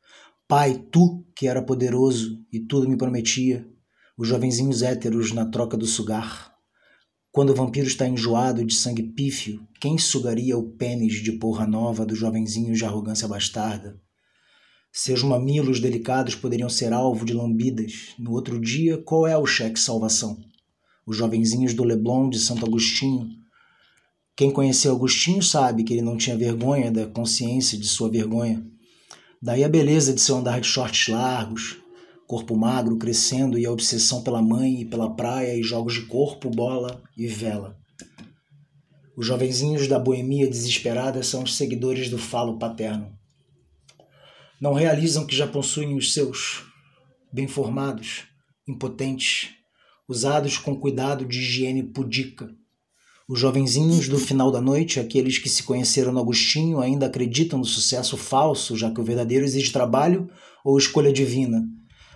Pai, 0.47 0.77
tu 0.89 1.25
que 1.35 1.45
era 1.45 1.61
poderoso 1.61 2.45
e 2.49 2.59
tudo 2.61 2.87
me 2.87 2.97
prometia. 2.97 3.69
Os 4.21 4.27
jovenzinhos 4.27 4.83
héteros 4.83 5.31
na 5.31 5.47
troca 5.47 5.75
do 5.75 5.87
sugar. 5.87 6.53
Quando 7.31 7.49
o 7.49 7.55
vampiro 7.55 7.87
está 7.87 8.07
enjoado 8.07 8.63
de 8.63 8.71
sangue 8.71 9.01
pífio, 9.01 9.67
quem 9.79 9.97
sugaria 9.97 10.55
o 10.55 10.73
pênis 10.73 11.23
de 11.23 11.31
porra 11.31 11.65
nova 11.65 12.05
dos 12.05 12.19
jovenzinhos 12.19 12.77
de 12.77 12.85
arrogância 12.85 13.27
bastarda? 13.27 13.99
Seus 14.93 15.23
mamilos 15.23 15.79
delicados 15.79 16.35
poderiam 16.35 16.69
ser 16.69 16.93
alvo 16.93 17.25
de 17.25 17.33
lambidas. 17.33 18.13
No 18.19 18.33
outro 18.33 18.61
dia, 18.61 18.95
qual 18.99 19.25
é 19.25 19.35
o 19.35 19.47
cheque 19.47 19.79
salvação? 19.79 20.37
Os 21.03 21.17
jovenzinhos 21.17 21.73
do 21.73 21.83
Leblon 21.83 22.29
de 22.29 22.37
Santo 22.37 22.63
Agostinho. 22.63 23.27
Quem 24.35 24.51
conheceu 24.51 24.95
Agostinho 24.95 25.41
sabe 25.41 25.83
que 25.83 25.93
ele 25.93 26.03
não 26.03 26.15
tinha 26.15 26.37
vergonha 26.37 26.91
da 26.91 27.07
consciência 27.07 27.75
de 27.75 27.87
sua 27.87 28.07
vergonha. 28.07 28.63
Daí 29.41 29.63
a 29.63 29.67
beleza 29.67 30.13
de 30.13 30.21
seu 30.21 30.37
andar 30.37 30.61
de 30.61 30.67
shorts 30.67 31.07
largos, 31.07 31.80
corpo 32.31 32.55
magro 32.55 32.97
crescendo 32.97 33.59
e 33.59 33.65
a 33.65 33.71
obsessão 33.73 34.23
pela 34.23 34.41
mãe 34.41 34.79
e 34.79 34.85
pela 34.85 35.13
praia 35.13 35.53
e 35.53 35.61
jogos 35.61 35.95
de 35.95 36.03
corpo, 36.03 36.49
bola 36.49 37.03
e 37.17 37.27
vela. 37.27 37.77
Os 39.17 39.27
jovenzinhos 39.27 39.85
da 39.85 39.99
boemia 39.99 40.49
desesperada 40.49 41.21
são 41.23 41.43
os 41.43 41.57
seguidores 41.57 42.09
do 42.09 42.17
falo 42.17 42.57
paterno. 42.57 43.11
Não 44.61 44.71
realizam 44.73 45.27
que 45.27 45.35
já 45.35 45.45
possuem 45.45 45.93
os 45.97 46.13
seus, 46.13 46.63
bem 47.33 47.49
formados, 47.49 48.23
impotentes, 48.65 49.49
usados 50.07 50.57
com 50.57 50.73
cuidado 50.73 51.25
de 51.25 51.37
higiene 51.37 51.83
pudica. 51.83 52.49
Os 53.27 53.41
jovenzinhos 53.41 54.07
do 54.07 54.17
final 54.17 54.49
da 54.49 54.61
noite, 54.61 55.01
aqueles 55.01 55.37
que 55.37 55.49
se 55.49 55.63
conheceram 55.63 56.13
no 56.13 56.21
Agostinho, 56.21 56.79
ainda 56.79 57.07
acreditam 57.07 57.59
no 57.59 57.65
sucesso 57.65 58.15
falso, 58.15 58.77
já 58.77 58.89
que 58.89 59.01
o 59.01 59.03
verdadeiro 59.03 59.43
exige 59.43 59.73
trabalho 59.73 60.29
ou 60.63 60.77
escolha 60.77 61.11
divina. 61.11 61.61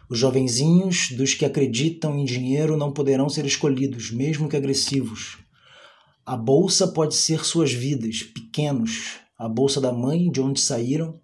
Os 0.09 0.19
jovenzinhos 0.19 1.11
dos 1.11 1.33
que 1.33 1.45
acreditam 1.45 2.17
em 2.17 2.25
dinheiro 2.25 2.77
não 2.77 2.91
poderão 2.91 3.27
ser 3.27 3.45
escolhidos, 3.45 4.11
mesmo 4.11 4.47
que 4.47 4.55
agressivos. 4.55 5.39
A 6.25 6.37
bolsa 6.37 6.87
pode 6.87 7.15
ser 7.15 7.43
suas 7.43 7.71
vidas, 7.71 8.21
pequenos, 8.21 9.19
a 9.37 9.49
bolsa 9.49 9.81
da 9.81 9.91
mãe, 9.91 10.29
de 10.31 10.41
onde 10.41 10.61
saíram, 10.61 11.19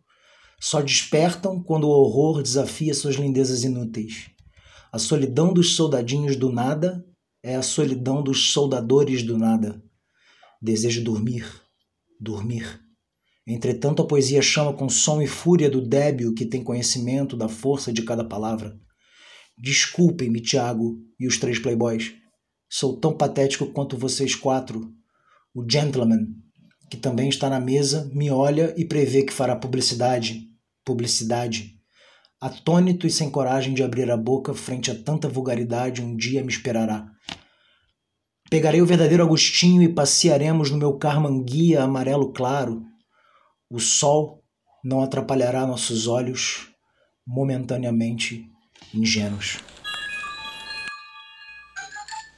só 0.60 0.82
despertam 0.82 1.62
quando 1.62 1.86
o 1.86 1.92
horror 1.92 2.42
desafia 2.42 2.94
suas 2.94 3.16
lindezas 3.16 3.64
inúteis. 3.64 4.30
A 4.92 5.00
solidão 5.00 5.54
dos 5.54 5.76
soldadinhos 5.76 6.36
do 6.36 6.52
nada 6.52 7.06
é 7.42 7.56
a 7.56 7.62
solidão 7.62 8.22
dos 8.22 8.52
soldadores 8.52 9.24
do 9.24 9.38
nada. 9.38 9.82
Desejo 10.62 11.04
dormir, 11.04 11.46
dormir. 12.20 12.81
Entretanto, 13.54 14.02
a 14.02 14.08
poesia 14.08 14.42
chama 14.42 14.72
com 14.72 14.88
som 14.88 15.22
e 15.22 15.28
fúria 15.28 15.70
do 15.70 15.86
débil 15.86 16.34
que 16.34 16.46
tem 16.46 16.64
conhecimento 16.64 17.36
da 17.36 17.50
força 17.50 17.92
de 17.92 18.02
cada 18.02 18.24
palavra. 18.24 18.74
Desculpem-me, 19.58 20.42
Tiago 20.42 20.98
e 21.20 21.28
os 21.28 21.38
três 21.38 21.60
playboys. 21.60 22.14
Sou 22.70 22.98
tão 22.98 23.16
patético 23.16 23.66
quanto 23.74 23.98
vocês 23.98 24.34
quatro. 24.34 24.90
O 25.54 25.70
gentleman, 25.70 26.28
que 26.90 26.96
também 26.96 27.28
está 27.28 27.50
na 27.50 27.60
mesa, 27.60 28.10
me 28.14 28.32
olha 28.32 28.74
e 28.78 28.86
prevê 28.86 29.24
que 29.24 29.34
fará 29.34 29.54
publicidade. 29.54 30.44
Publicidade. 30.86 31.74
Atônito 32.40 33.06
e 33.06 33.10
sem 33.10 33.30
coragem 33.30 33.74
de 33.74 33.84
abrir 33.84 34.10
a 34.10 34.16
boca 34.16 34.54
frente 34.54 34.90
a 34.90 34.96
tanta 34.96 35.28
vulgaridade, 35.28 36.02
um 36.02 36.16
dia 36.16 36.42
me 36.42 36.50
esperará. 36.50 37.06
Pegarei 38.50 38.82
o 38.82 38.86
verdadeiro 38.86 39.24
Agostinho 39.24 39.84
e 39.84 39.94
passearemos 39.94 40.72
no 40.72 40.78
meu 40.78 40.98
carmanguia 40.98 41.84
amarelo 41.84 42.32
claro. 42.32 42.90
O 43.74 43.80
sol 43.80 44.44
não 44.84 45.02
atrapalhará 45.02 45.66
nossos 45.66 46.06
olhos 46.06 46.76
momentaneamente 47.26 48.52
ingênuos. 48.94 49.60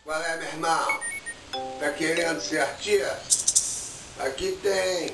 Qual 0.04 0.22
é, 0.22 0.38
meu 0.38 0.48
irmão? 0.48 1.00
Tá 1.80 1.92
querendo 1.98 2.40
ser 2.40 2.60
artista? 2.60 4.24
Aqui 4.24 4.60
tem. 4.62 5.10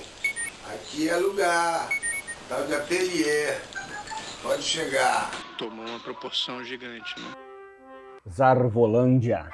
Aqui 0.73 1.07
é 1.07 1.15
lugar. 1.15 1.89
Tal 2.49 2.67
de 2.67 2.73
ateliê. 2.73 3.57
Pode 4.43 4.61
chegar. 4.61 5.31
Tomou 5.57 5.85
uma 5.85 6.01
proporção 6.01 6.61
gigante, 6.65 7.17
né? 7.17 7.31
Zarvolândia. 8.29 9.49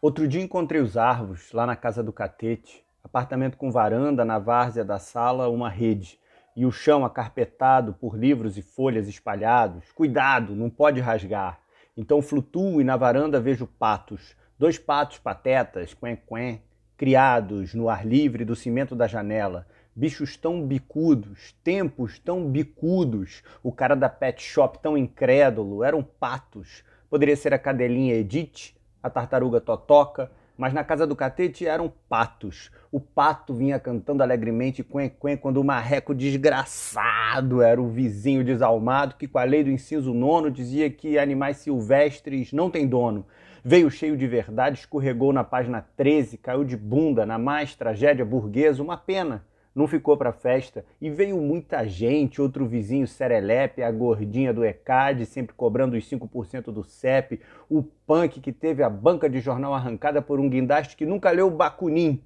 Outro 0.00 0.28
dia 0.28 0.40
encontrei 0.40 0.80
os 0.80 0.96
Arvos 0.96 1.50
lá 1.50 1.66
na 1.66 1.74
casa 1.74 2.04
do 2.04 2.12
Catete, 2.12 2.85
apartamento 3.16 3.56
com 3.56 3.70
varanda, 3.70 4.26
na 4.26 4.38
várzea 4.38 4.84
da 4.84 4.98
sala, 4.98 5.48
uma 5.48 5.70
rede, 5.70 6.20
e 6.54 6.66
o 6.66 6.70
chão 6.70 7.02
acarpetado 7.02 7.94
por 7.94 8.14
livros 8.14 8.58
e 8.58 8.62
folhas 8.62 9.08
espalhados. 9.08 9.90
Cuidado, 9.92 10.54
não 10.54 10.68
pode 10.68 11.00
rasgar. 11.00 11.58
Então 11.96 12.20
flutuo 12.20 12.78
e 12.78 12.84
na 12.84 12.94
varanda 12.94 13.40
vejo 13.40 13.66
patos, 13.66 14.36
dois 14.58 14.78
patos 14.78 15.18
patetas, 15.18 15.94
quen 15.94 16.14
quen, 16.28 16.60
criados 16.94 17.72
no 17.72 17.88
ar 17.88 18.06
livre 18.06 18.44
do 18.44 18.54
cimento 18.54 18.94
da 18.94 19.06
janela. 19.06 19.66
Bichos 19.94 20.36
tão 20.36 20.66
bicudos, 20.66 21.54
tempos 21.64 22.18
tão 22.18 22.46
bicudos, 22.46 23.42
o 23.62 23.72
cara 23.72 23.96
da 23.96 24.10
pet 24.10 24.42
shop 24.42 24.78
tão 24.80 24.94
incrédulo, 24.94 25.82
eram 25.82 26.02
patos. 26.02 26.84
Poderia 27.08 27.34
ser 27.34 27.54
a 27.54 27.58
cadelinha 27.58 28.14
Edith, 28.14 28.74
a 29.02 29.08
tartaruga 29.08 29.58
Totoca, 29.58 30.30
mas 30.56 30.72
na 30.72 30.82
casa 30.82 31.06
do 31.06 31.14
catete 31.14 31.66
eram 31.66 31.92
patos. 32.08 32.70
O 32.90 32.98
pato 32.98 33.54
vinha 33.54 33.78
cantando 33.78 34.22
alegremente 34.22 34.82
quen 34.82 35.08
quen 35.08 35.36
quando 35.36 35.58
o 35.58 35.64
marreco 35.64 36.14
desgraçado 36.14 37.62
era 37.62 37.80
o 37.80 37.88
vizinho 37.88 38.44
desalmado 38.44 39.16
que 39.16 39.28
com 39.28 39.38
a 39.38 39.44
lei 39.44 39.62
do 39.62 39.70
inciso 39.70 40.12
nono 40.12 40.50
dizia 40.50 40.90
que 40.90 41.18
animais 41.18 41.58
silvestres 41.58 42.52
não 42.52 42.70
têm 42.70 42.86
dono. 42.86 43.26
Veio 43.64 43.90
cheio 43.90 44.16
de 44.16 44.26
verdade, 44.26 44.78
escorregou 44.78 45.32
na 45.32 45.42
página 45.42 45.84
13, 45.96 46.38
caiu 46.38 46.64
de 46.64 46.76
bunda 46.76 47.26
na 47.26 47.38
mais 47.38 47.74
tragédia 47.74 48.24
burguesa, 48.24 48.82
uma 48.82 48.96
pena 48.96 49.44
não 49.76 49.86
ficou 49.86 50.16
para 50.16 50.32
festa 50.32 50.86
e 50.98 51.10
veio 51.10 51.36
muita 51.36 51.86
gente, 51.86 52.40
outro 52.40 52.66
vizinho 52.66 53.06
serelepe, 53.06 53.82
a 53.82 53.90
gordinha 53.92 54.50
do 54.50 54.64
ECAD, 54.64 55.26
sempre 55.26 55.54
cobrando 55.54 55.98
os 55.98 56.10
5% 56.10 56.72
do 56.72 56.82
CEP, 56.82 57.42
o 57.68 57.82
punk 57.82 58.40
que 58.40 58.52
teve 58.52 58.82
a 58.82 58.88
banca 58.88 59.28
de 59.28 59.38
jornal 59.38 59.74
arrancada 59.74 60.22
por 60.22 60.40
um 60.40 60.48
guindaste 60.48 60.96
que 60.96 61.04
nunca 61.04 61.30
leu 61.30 61.50
Bakunin. 61.50 62.22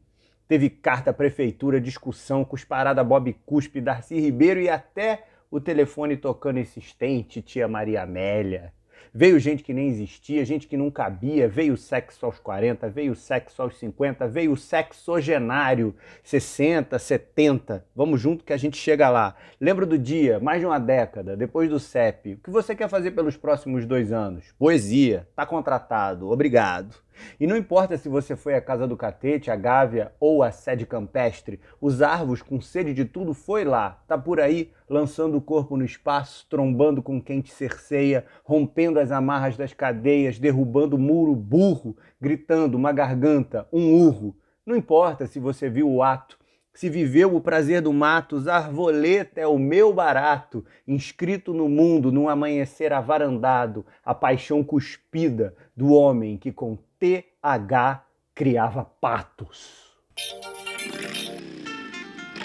Teve 0.46 0.70
carta 0.70 1.12
prefeitura, 1.12 1.80
discussão, 1.80 2.44
cusparada 2.44 3.02
Bob 3.02 3.32
Cuspe, 3.44 3.80
Darcy 3.80 4.20
Ribeiro 4.20 4.60
e 4.60 4.68
até 4.68 5.24
o 5.50 5.60
telefone 5.60 6.16
tocando 6.16 6.60
insistente, 6.60 7.42
tia 7.42 7.66
Maria 7.66 8.02
Amélia. 8.02 8.72
Veio 9.12 9.38
gente 9.40 9.62
que 9.62 9.74
nem 9.74 9.88
existia, 9.88 10.44
gente 10.44 10.66
que 10.68 10.76
não 10.76 10.90
cabia, 10.90 11.48
veio 11.48 11.76
sexo 11.76 12.24
aos 12.26 12.38
40, 12.38 12.88
veio 12.88 13.14
sexo 13.14 13.60
aos 13.62 13.76
50, 13.78 14.28
veio 14.28 14.56
sexogenário, 14.56 15.94
60, 16.22 16.98
70. 16.98 17.84
Vamos 17.94 18.20
junto 18.20 18.44
que 18.44 18.52
a 18.52 18.56
gente 18.56 18.76
chega 18.76 19.08
lá. 19.08 19.34
Lembra 19.60 19.84
do 19.84 19.98
dia, 19.98 20.38
mais 20.38 20.60
de 20.60 20.66
uma 20.66 20.78
década, 20.78 21.36
depois 21.36 21.68
do 21.68 21.80
CEP. 21.80 22.34
O 22.34 22.38
que 22.38 22.50
você 22.50 22.74
quer 22.74 22.88
fazer 22.88 23.10
pelos 23.10 23.36
próximos 23.36 23.84
dois 23.84 24.12
anos? 24.12 24.54
Poesia. 24.58 25.26
Tá 25.34 25.44
contratado. 25.44 26.30
Obrigado. 26.30 26.94
E 27.38 27.46
não 27.46 27.56
importa 27.56 27.96
se 27.96 28.08
você 28.08 28.34
foi 28.34 28.54
à 28.54 28.60
Casa 28.60 28.86
do 28.86 28.96
Catete, 28.96 29.50
a 29.50 29.56
Gávea 29.56 30.12
ou 30.18 30.42
a 30.42 30.50
Sede 30.50 30.86
Campestre, 30.86 31.60
os 31.80 32.02
Arvos, 32.02 32.42
com 32.42 32.60
sede 32.60 32.94
de 32.94 33.04
tudo, 33.04 33.34
foi 33.34 33.64
lá, 33.64 34.02
tá 34.08 34.16
por 34.16 34.40
aí, 34.40 34.72
lançando 34.88 35.36
o 35.36 35.40
corpo 35.40 35.76
no 35.76 35.84
espaço, 35.84 36.46
trombando 36.48 37.02
com 37.02 37.20
quem 37.20 37.40
te 37.40 37.52
cerceia, 37.52 38.24
rompendo 38.42 38.98
as 38.98 39.10
amarras 39.10 39.56
das 39.56 39.72
cadeias, 39.72 40.38
derrubando 40.38 40.98
muro 40.98 41.36
burro, 41.36 41.96
gritando 42.20 42.76
uma 42.76 42.92
garganta, 42.92 43.68
um 43.72 43.92
urro. 43.94 44.34
Não 44.64 44.76
importa 44.76 45.26
se 45.26 45.38
você 45.38 45.68
viu 45.68 45.90
o 45.90 46.02
ato, 46.02 46.39
se 46.72 46.88
viveu 46.88 47.34
o 47.34 47.40
prazer 47.40 47.82
do 47.82 47.92
mato, 47.92 48.38
Zarvoleta 48.38 49.40
é 49.40 49.46
o 49.46 49.58
meu 49.58 49.92
barato, 49.92 50.64
inscrito 50.86 51.52
no 51.52 51.68
mundo 51.68 52.12
num 52.12 52.28
amanhecer 52.28 52.92
avarandado, 52.92 53.84
a 54.04 54.14
paixão 54.14 54.62
cuspida 54.62 55.54
do 55.76 55.92
homem 55.92 56.36
que 56.38 56.52
com 56.52 56.78
TH 56.98 58.04
criava 58.34 58.84
patos. 58.84 59.90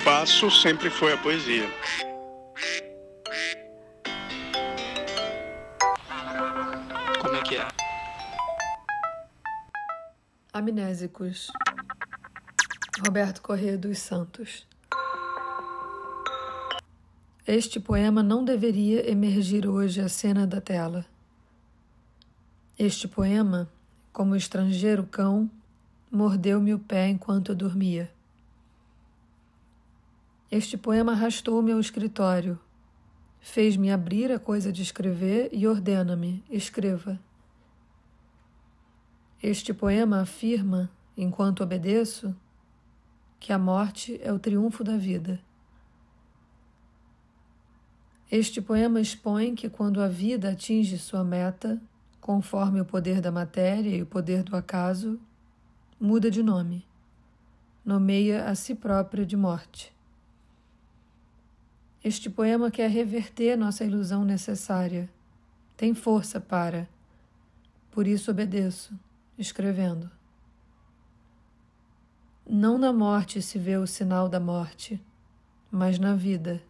Passo 0.03 0.51
sempre 0.51 0.89
foi 0.89 1.13
a 1.13 1.17
poesia. 1.17 1.67
Como 7.21 7.35
é 7.35 7.41
que 7.41 7.57
é? 7.57 7.67
Amnésicos. 10.53 11.51
Roberto 13.03 13.41
Corrêa 13.41 13.77
dos 13.77 13.99
Santos. 13.99 14.65
Este 17.45 17.77
poema 17.77 18.23
não 18.23 18.43
deveria 18.43 19.11
emergir 19.11 19.67
hoje 19.67 19.99
à 19.99 20.07
cena 20.07 20.47
da 20.47 20.61
tela. 20.61 21.05
Este 22.79 23.05
poema, 23.05 23.69
como 24.13 24.33
estrangeiro 24.33 25.05
cão, 25.05 25.51
mordeu-me 26.09 26.73
o 26.73 26.79
pé 26.79 27.09
enquanto 27.09 27.51
eu 27.51 27.55
dormia. 27.55 28.09
Este 30.49 30.77
poema 30.77 31.11
arrastou-me 31.11 31.73
ao 31.73 31.79
escritório, 31.81 32.57
fez-me 33.41 33.91
abrir 33.91 34.31
a 34.31 34.39
coisa 34.39 34.71
de 34.71 34.81
escrever 34.81 35.49
e 35.51 35.67
ordena-me: 35.67 36.41
escreva. 36.49 37.19
Este 39.43 39.73
poema 39.73 40.21
afirma, 40.21 40.89
enquanto 41.17 41.61
obedeço, 41.61 42.33
que 43.39 43.53
a 43.53 43.59
morte 43.59 44.19
é 44.23 44.31
o 44.31 44.39
triunfo 44.39 44.83
da 44.83 44.97
vida. 44.97 45.39
Este 48.31 48.61
poema 48.61 48.99
expõe 48.99 49.53
que 49.53 49.69
quando 49.69 50.01
a 50.01 50.07
vida 50.07 50.51
atinge 50.51 50.97
sua 50.97 51.23
meta, 51.23 51.81
conforme 52.19 52.81
o 52.81 52.85
poder 52.85 53.21
da 53.21 53.31
matéria 53.31 53.95
e 53.95 54.01
o 54.01 54.05
poder 54.05 54.41
do 54.41 54.55
acaso, 54.55 55.19
muda 55.99 56.31
de 56.31 56.41
nome, 56.41 56.85
nomeia 57.85 58.45
a 58.45 58.55
si 58.55 58.73
própria 58.73 59.25
de 59.25 59.37
morte. 59.37 59.93
Este 62.03 62.29
poema 62.29 62.71
quer 62.71 62.89
reverter 62.89 63.55
nossa 63.55 63.83
ilusão 63.83 64.25
necessária, 64.25 65.09
tem 65.77 65.93
força 65.93 66.39
para, 66.39 66.89
por 67.91 68.07
isso 68.07 68.31
obedeço, 68.31 68.93
escrevendo. 69.37 70.09
Não 72.47 72.77
na 72.77 72.93
morte 72.93 73.41
se 73.41 73.57
vê 73.57 73.75
o 73.75 73.87
sinal 73.87 74.29
da 74.29 74.39
morte, 74.39 75.03
mas 75.71 75.97
na 75.97 76.13
vida. 76.13 76.61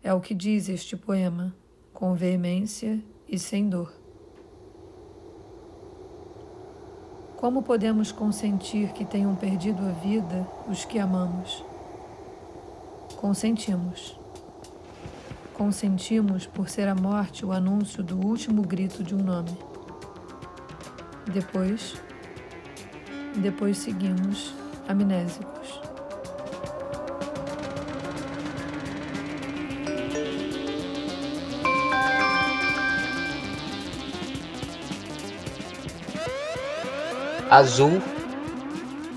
É 0.00 0.14
o 0.14 0.20
que 0.20 0.32
diz 0.32 0.68
este 0.68 0.96
poema, 0.96 1.52
com 1.92 2.14
veemência 2.14 3.02
e 3.28 3.36
sem 3.36 3.68
dor. 3.68 3.92
Como 7.36 7.64
podemos 7.64 8.12
consentir 8.12 8.92
que 8.92 9.04
tenham 9.04 9.34
perdido 9.34 9.82
a 9.82 9.90
vida 9.90 10.46
os 10.68 10.84
que 10.84 11.00
amamos? 11.00 11.64
Consentimos. 13.16 14.16
Consentimos 15.52 16.46
por 16.46 16.68
ser 16.68 16.86
a 16.86 16.94
morte 16.94 17.44
o 17.44 17.50
anúncio 17.50 18.04
do 18.04 18.24
último 18.24 18.62
grito 18.62 19.02
de 19.02 19.16
um 19.16 19.22
nome. 19.22 19.50
Depois, 21.32 22.00
depois 23.36 23.78
seguimos 23.78 24.54
amnésicos. 24.88 25.80
Azul, 37.50 38.00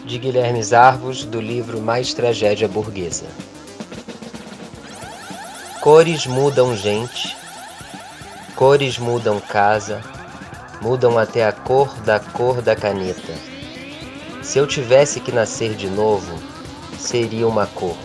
de 0.05 0.17
Guilherme 0.17 0.63
Zarvos, 0.63 1.23
do 1.23 1.39
livro 1.39 1.79
Mais 1.79 2.15
Tragédia 2.15 2.67
Burguesa. 2.67 3.27
Cores 5.81 6.25
mudam 6.25 6.75
gente, 6.75 7.37
cores 8.55 8.97
mudam 8.97 9.39
casa, 9.39 10.01
mudam 10.81 11.19
até 11.19 11.45
a 11.45 11.51
cor 11.51 11.93
da 12.01 12.19
cor 12.19 12.59
da 12.59 12.75
caneta. 12.75 13.52
Se 14.43 14.59
eu 14.59 14.67
tivesse 14.67 15.19
que 15.19 15.31
nascer 15.31 15.73
de 15.73 15.89
novo, 15.89 16.37
seria 16.99 17.47
uma 17.47 17.65
cor. 17.65 17.95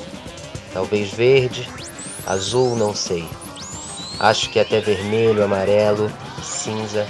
Talvez 0.73 1.11
verde, 1.11 1.69
azul, 2.27 2.77
não 2.77 2.95
sei. 2.95 3.29
Acho 4.21 4.49
que 4.49 4.61
até 4.61 4.81
vermelho, 4.81 5.45
amarelo 5.45 6.11
cinza, 6.43 7.07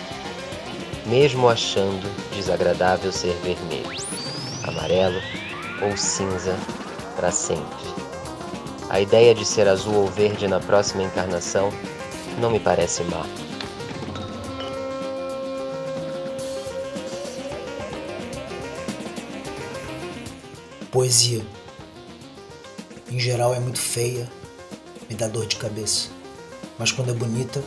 mesmo 1.07 1.49
achando 1.49 2.09
desagradável 2.35 3.13
ser 3.13 3.35
vermelho, 3.43 3.97
amarelo 4.65 5.21
ou 5.83 5.97
cinza 5.97 6.57
para 7.17 7.31
sempre. 7.31 7.89
A 8.89 9.01
ideia 9.01 9.35
de 9.35 9.45
ser 9.45 9.69
azul 9.69 9.95
ou 9.95 10.07
verde 10.07 10.49
na 10.49 10.61
próxima 10.61 11.03
encarnação 11.03 11.71
não 12.41 12.51
me 12.51 12.61
parece 12.61 13.03
má. 13.05 13.48
Poesia. 20.99 21.47
Em 23.09 23.21
geral 23.21 23.55
é 23.55 23.61
muito 23.61 23.81
feia, 23.81 24.29
me 25.09 25.15
dá 25.15 25.29
dor 25.29 25.47
de 25.47 25.55
cabeça. 25.55 26.09
Mas 26.77 26.91
quando 26.91 27.13
é 27.13 27.15
bonita, 27.15 27.63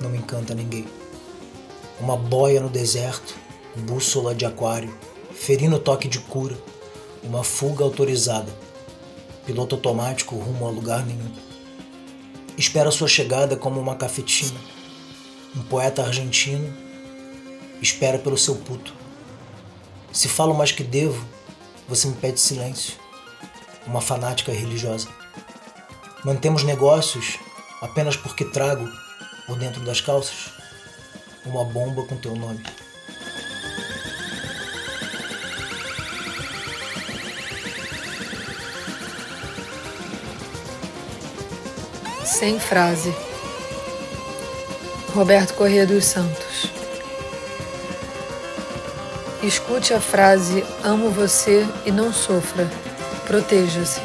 não 0.00 0.08
me 0.08 0.16
encanta 0.16 0.54
ninguém. 0.54 0.86
Uma 2.00 2.16
boia 2.16 2.58
no 2.62 2.70
deserto, 2.70 3.36
bússola 3.76 4.34
de 4.34 4.46
aquário, 4.46 4.90
ferindo 5.34 5.78
toque 5.78 6.08
de 6.08 6.18
cura, 6.18 6.56
uma 7.22 7.44
fuga 7.44 7.84
autorizada, 7.84 8.50
piloto 9.44 9.74
automático 9.74 10.34
rumo 10.34 10.66
a 10.66 10.70
lugar 10.70 11.04
nenhum. 11.04 11.30
Espera 12.56 12.90
sua 12.90 13.06
chegada 13.06 13.54
como 13.54 13.78
uma 13.78 13.96
cafetina. 13.96 14.58
Um 15.54 15.60
poeta 15.60 16.02
argentino 16.02 16.74
espera 17.82 18.18
pelo 18.18 18.38
seu 18.38 18.54
puto. 18.54 18.94
Se 20.10 20.26
falo 20.26 20.54
mais 20.54 20.72
que 20.72 20.82
devo, 20.82 21.35
você 21.88 22.08
me 22.08 22.14
pede 22.14 22.40
silêncio. 22.40 22.94
Uma 23.86 24.00
fanática 24.00 24.52
religiosa. 24.52 25.08
Mantemos 26.24 26.64
negócios 26.64 27.38
apenas 27.80 28.16
porque 28.16 28.44
trago, 28.44 28.88
por 29.46 29.56
dentro 29.56 29.84
das 29.84 30.00
calças, 30.00 30.50
uma 31.44 31.64
bomba 31.64 32.04
com 32.04 32.16
teu 32.16 32.34
nome. 32.34 32.62
Sem 42.24 42.58
frase. 42.58 43.14
Roberto 45.14 45.54
Corrêa 45.54 45.86
dos 45.86 46.04
Santos. 46.04 46.75
Escute 49.46 49.94
a 49.94 50.00
frase 50.00 50.64
Amo 50.82 51.08
você 51.08 51.64
e 51.84 51.92
não 51.92 52.12
sofra. 52.12 52.68
Proteja-se. 53.28 54.00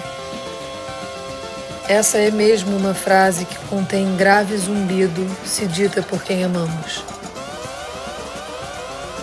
Essa 1.89 2.19
é 2.19 2.29
mesmo 2.29 2.77
uma 2.77 2.93
frase 2.93 3.45
que 3.45 3.57
contém 3.65 4.15
grave 4.15 4.55
zumbido 4.55 5.27
se 5.43 5.65
dita 5.65 6.03
por 6.03 6.21
quem 6.21 6.43
amamos. 6.43 7.03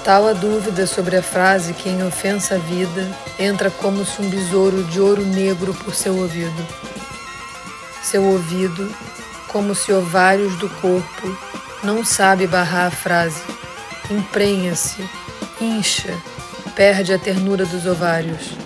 Tal 0.02 0.26
a 0.26 0.32
dúvida 0.32 0.88
sobre 0.88 1.16
a 1.16 1.22
frase 1.22 1.72
que, 1.72 1.88
em 1.88 2.02
ofensa 2.02 2.56
à 2.56 2.58
vida, 2.58 3.08
entra 3.38 3.70
como 3.70 4.04
se 4.04 4.20
um 4.20 4.28
besouro 4.28 4.82
de 4.82 5.00
ouro 5.00 5.24
negro 5.24 5.72
por 5.72 5.94
seu 5.94 6.16
ouvido. 6.16 6.66
Seu 8.02 8.24
ouvido, 8.24 8.92
como 9.46 9.72
se 9.72 9.92
ovários 9.92 10.56
do 10.56 10.68
corpo, 10.68 11.38
não 11.84 12.04
sabe 12.04 12.44
barrar 12.48 12.88
a 12.88 12.90
frase. 12.90 13.40
Emprenha-se, 14.10 15.08
incha, 15.60 16.16
perde 16.74 17.12
a 17.12 17.18
ternura 17.18 17.64
dos 17.66 17.86
ovários. 17.86 18.56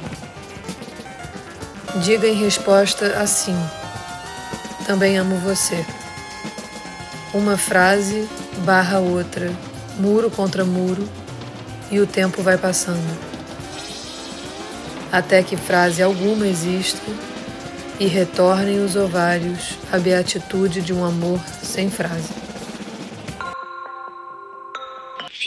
Diga 2.03 2.27
em 2.27 2.35
resposta 2.35 3.19
assim: 3.19 3.57
Também 4.87 5.19
amo 5.19 5.37
você. 5.37 5.85
Uma 7.35 7.57
frase 7.57 8.29
barra 8.65 8.99
outra, 8.99 9.51
muro 9.99 10.31
contra 10.31 10.65
muro, 10.65 11.09
e 11.91 12.01
o 12.01 12.07
tempo 12.07 12.43
vai 12.43 12.59
passando. 12.59 13.19
Até 15.11 15.43
que 15.43 15.57
frase 15.57 16.03
alguma 16.03 16.47
exista 16.47 17.11
e 18.01 18.07
retornem 18.07 18.83
os 18.83 18.97
ovários 18.97 19.79
à 19.93 19.99
beatitude 19.99 20.81
de 20.81 20.93
um 20.93 21.05
amor 21.05 21.39
sem 21.63 21.91
frase. 21.91 22.42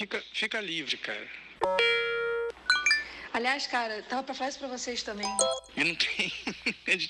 Fica, 0.06 0.24
fica 0.32 0.62
livre, 0.62 0.98
cara. 0.98 1.28
Aliás, 3.34 3.66
cara, 3.66 4.04
tava 4.04 4.22
pra 4.22 4.36
falar 4.36 4.52
isso 4.52 4.60
pra 4.60 4.68
vocês 4.68 5.02
também. 5.02 5.28
E 5.76 5.84
não 5.84 5.96
tem. 5.96 6.32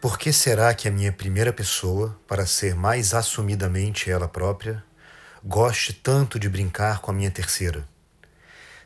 Por 0.00 0.18
que 0.18 0.32
será 0.32 0.72
que 0.72 0.88
a 0.88 0.90
minha 0.90 1.12
primeira 1.12 1.52
pessoa, 1.52 2.18
para 2.26 2.46
ser 2.46 2.74
mais 2.74 3.12
assumidamente 3.12 4.10
ela 4.10 4.26
própria, 4.26 4.82
goste 5.44 5.92
tanto 5.92 6.38
de 6.38 6.48
brincar 6.48 7.00
com 7.00 7.10
a 7.10 7.14
minha 7.14 7.30
terceira? 7.30 7.86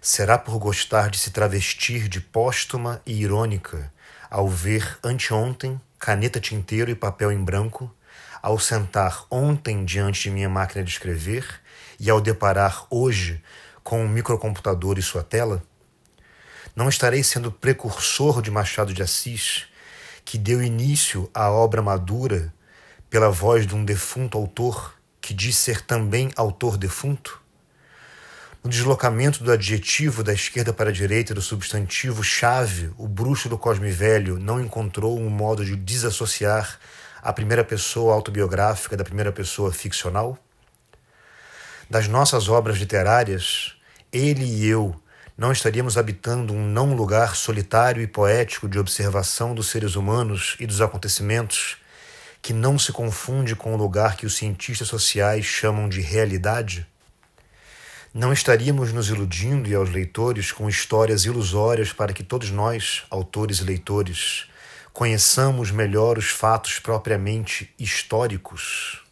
Será 0.01 0.37
por 0.37 0.59
gostar 0.59 1.11
de 1.11 1.19
se 1.21 1.31
travestir 1.31 2.09
de 2.09 2.21
póstuma 2.21 3.01
e 3.07 3.23
irônica 3.23 3.95
ao 4.29 4.49
ver 4.49 4.99
anteontem 5.05 5.81
caneta 5.97 6.41
tinteiro 6.41 6.91
e 6.91 6.97
papel 6.97 7.31
em 7.31 7.45
branco, 7.45 7.95
ao 8.43 8.59
sentar 8.59 9.25
ontem 9.31 9.85
diante 9.85 10.23
de 10.23 10.31
minha 10.31 10.49
máquina 10.49 10.83
de 10.83 10.91
escrever 10.91 11.61
e 11.99 12.09
ao 12.09 12.21
deparar 12.21 12.87
hoje 12.91 13.43
com 13.83 14.05
um 14.05 14.09
microcomputador 14.09 14.99
e 14.99 15.03
sua 15.03 15.23
tela? 15.23 15.63
Não 16.75 16.89
estarei 16.89 17.23
sendo 17.23 17.51
precursor 17.51 18.41
de 18.41 18.51
Machado 18.51 18.95
de 18.95 19.03
Assis, 19.03 19.67
que 20.25 20.39
deu 20.39 20.63
início 20.63 21.29
à 21.35 21.51
obra 21.51 21.83
madura 21.83 22.55
pela 23.09 23.31
voz 23.31 23.67
de 23.67 23.75
um 23.75 23.85
defunto 23.85 24.39
autor 24.39 24.95
que 25.21 25.35
diz 25.35 25.57
ser 25.57 25.83
também 25.83 26.31
autor 26.37 26.77
defunto? 26.77 27.41
No 28.63 28.69
deslocamento 28.69 29.43
do 29.43 29.51
adjetivo 29.51 30.23
da 30.23 30.35
esquerda 30.35 30.71
para 30.71 30.91
a 30.91 30.93
direita 30.93 31.33
do 31.33 31.41
substantivo 31.41 32.23
chave, 32.23 32.91
o 32.99 33.09
bruxo 33.09 33.49
do 33.49 33.57
Cosme 33.57 33.91
Velho 33.91 34.39
não 34.39 34.61
encontrou 34.61 35.19
um 35.19 35.31
modo 35.31 35.65
de 35.65 35.75
desassociar 35.75 36.79
a 37.23 37.33
primeira 37.33 37.65
pessoa 37.65 38.15
autobiográfica 38.15 38.97
da 38.97 39.05
primeira 39.05 39.33
pessoa 39.33 39.73
ficcional? 39.73 40.39
Das 41.89 42.07
nossas 42.09 42.49
obras 42.49 42.79
literárias, 42.79 43.75
ele 44.13 44.45
e 44.45 44.67
eu 44.67 44.95
não 45.37 45.53
estaríamos 45.53 45.97
habitando 45.97 46.53
um 46.53 46.67
não 46.67 46.95
lugar 46.95 47.35
solitário 47.35 48.03
e 48.03 48.07
poético 48.07 48.69
de 48.69 48.79
observação 48.79 49.55
dos 49.55 49.71
seres 49.71 49.97
humanos 49.97 50.55
e 50.61 50.67
dos 50.67 50.81
acontecimentos 50.81 51.79
que 52.43 52.53
não 52.53 52.79
se 52.79 52.93
confunde 52.93 53.57
com 53.57 53.75
o 53.75 53.77
lugar 53.77 54.17
que 54.17 54.27
os 54.27 54.37
cientistas 54.37 54.89
sociais 54.89 55.45
chamam 55.45 55.89
de 55.89 56.01
realidade? 56.01 56.87
Não 58.13 58.33
estaríamos 58.33 58.93
nos 58.93 59.09
iludindo 59.09 59.69
e 59.69 59.75
aos 59.75 59.89
leitores 59.89 60.53
com 60.53 60.69
histórias 60.69 61.25
ilusórias 61.25 61.93
para 61.93 62.13
que 62.13 62.23
todos 62.23 62.51
nós, 62.51 63.05
autores 63.09 63.61
e 63.61 63.65
leitores, 63.65 64.50
conheçamos 65.01 65.71
melhor 65.71 66.19
os 66.19 66.29
fatos 66.29 66.79
propriamente 66.79 67.75
históricos? 67.79 69.03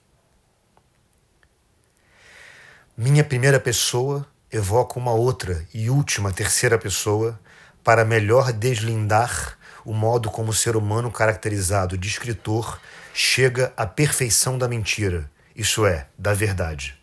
Minha 2.95 3.25
primeira 3.25 3.59
pessoa 3.59 4.27
evoca 4.53 4.99
uma 4.99 5.13
outra 5.13 5.67
e 5.73 5.89
última 5.89 6.31
terceira 6.31 6.77
pessoa 6.77 7.41
para 7.83 8.05
melhor 8.05 8.53
deslindar 8.53 9.57
o 9.83 9.95
modo 9.95 10.31
como 10.31 10.51
o 10.51 10.55
ser 10.55 10.77
humano 10.77 11.11
caracterizado 11.11 11.97
de 11.97 12.07
escritor 12.07 12.79
chega 13.15 13.73
à 13.75 13.87
perfeição 13.87 14.59
da 14.59 14.69
mentira, 14.69 15.31
isso 15.57 15.87
é, 15.87 16.07
da 16.19 16.35
verdade. 16.35 16.99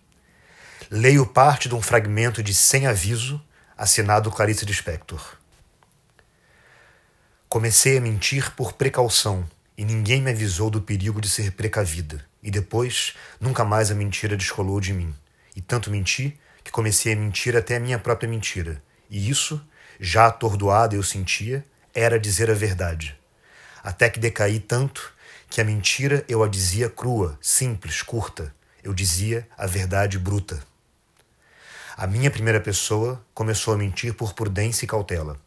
Leio 0.91 1.25
parte 1.25 1.67
de 1.67 1.73
um 1.73 1.81
fragmento 1.81 2.43
de 2.43 2.53
Sem 2.53 2.85
Aviso, 2.85 3.43
assinado 3.75 4.29
Clarice 4.29 4.63
Lispector. 4.63 5.43
Comecei 7.55 7.97
a 7.97 8.01
mentir 8.01 8.51
por 8.51 8.73
precaução 8.73 9.49
e 9.77 9.85
ninguém 9.85 10.21
me 10.21 10.29
avisou 10.29 10.69
do 10.69 10.81
perigo 10.81 11.21
de 11.21 11.29
ser 11.29 11.53
precavida. 11.53 12.21
E 12.43 12.51
depois, 12.51 13.15
nunca 13.39 13.63
mais 13.63 13.89
a 13.89 13.95
mentira 13.95 14.35
descolou 14.35 14.81
de 14.81 14.91
mim. 14.91 15.15
E 15.55 15.61
tanto 15.61 15.89
menti 15.89 16.37
que 16.65 16.69
comecei 16.69 17.13
a 17.13 17.15
mentir 17.15 17.55
até 17.55 17.77
a 17.77 17.79
minha 17.79 17.97
própria 17.97 18.27
mentira. 18.27 18.83
E 19.09 19.29
isso, 19.29 19.65
já 20.01 20.25
atordoada 20.25 20.95
eu 20.97 21.01
sentia, 21.01 21.63
era 21.93 22.19
dizer 22.19 22.51
a 22.51 22.53
verdade. 22.53 23.17
Até 23.81 24.09
que 24.09 24.19
decaí 24.19 24.59
tanto 24.59 25.13
que 25.49 25.61
a 25.61 25.63
mentira 25.63 26.25
eu 26.27 26.43
a 26.43 26.49
dizia 26.49 26.89
crua, 26.89 27.39
simples, 27.39 28.01
curta. 28.01 28.53
Eu 28.83 28.93
dizia 28.93 29.47
a 29.57 29.65
verdade 29.65 30.19
bruta. 30.19 30.61
A 31.95 32.05
minha 32.05 32.29
primeira 32.29 32.59
pessoa 32.59 33.25
começou 33.33 33.73
a 33.73 33.77
mentir 33.77 34.13
por 34.13 34.33
prudência 34.33 34.83
e 34.83 34.89
cautela. 34.89 35.39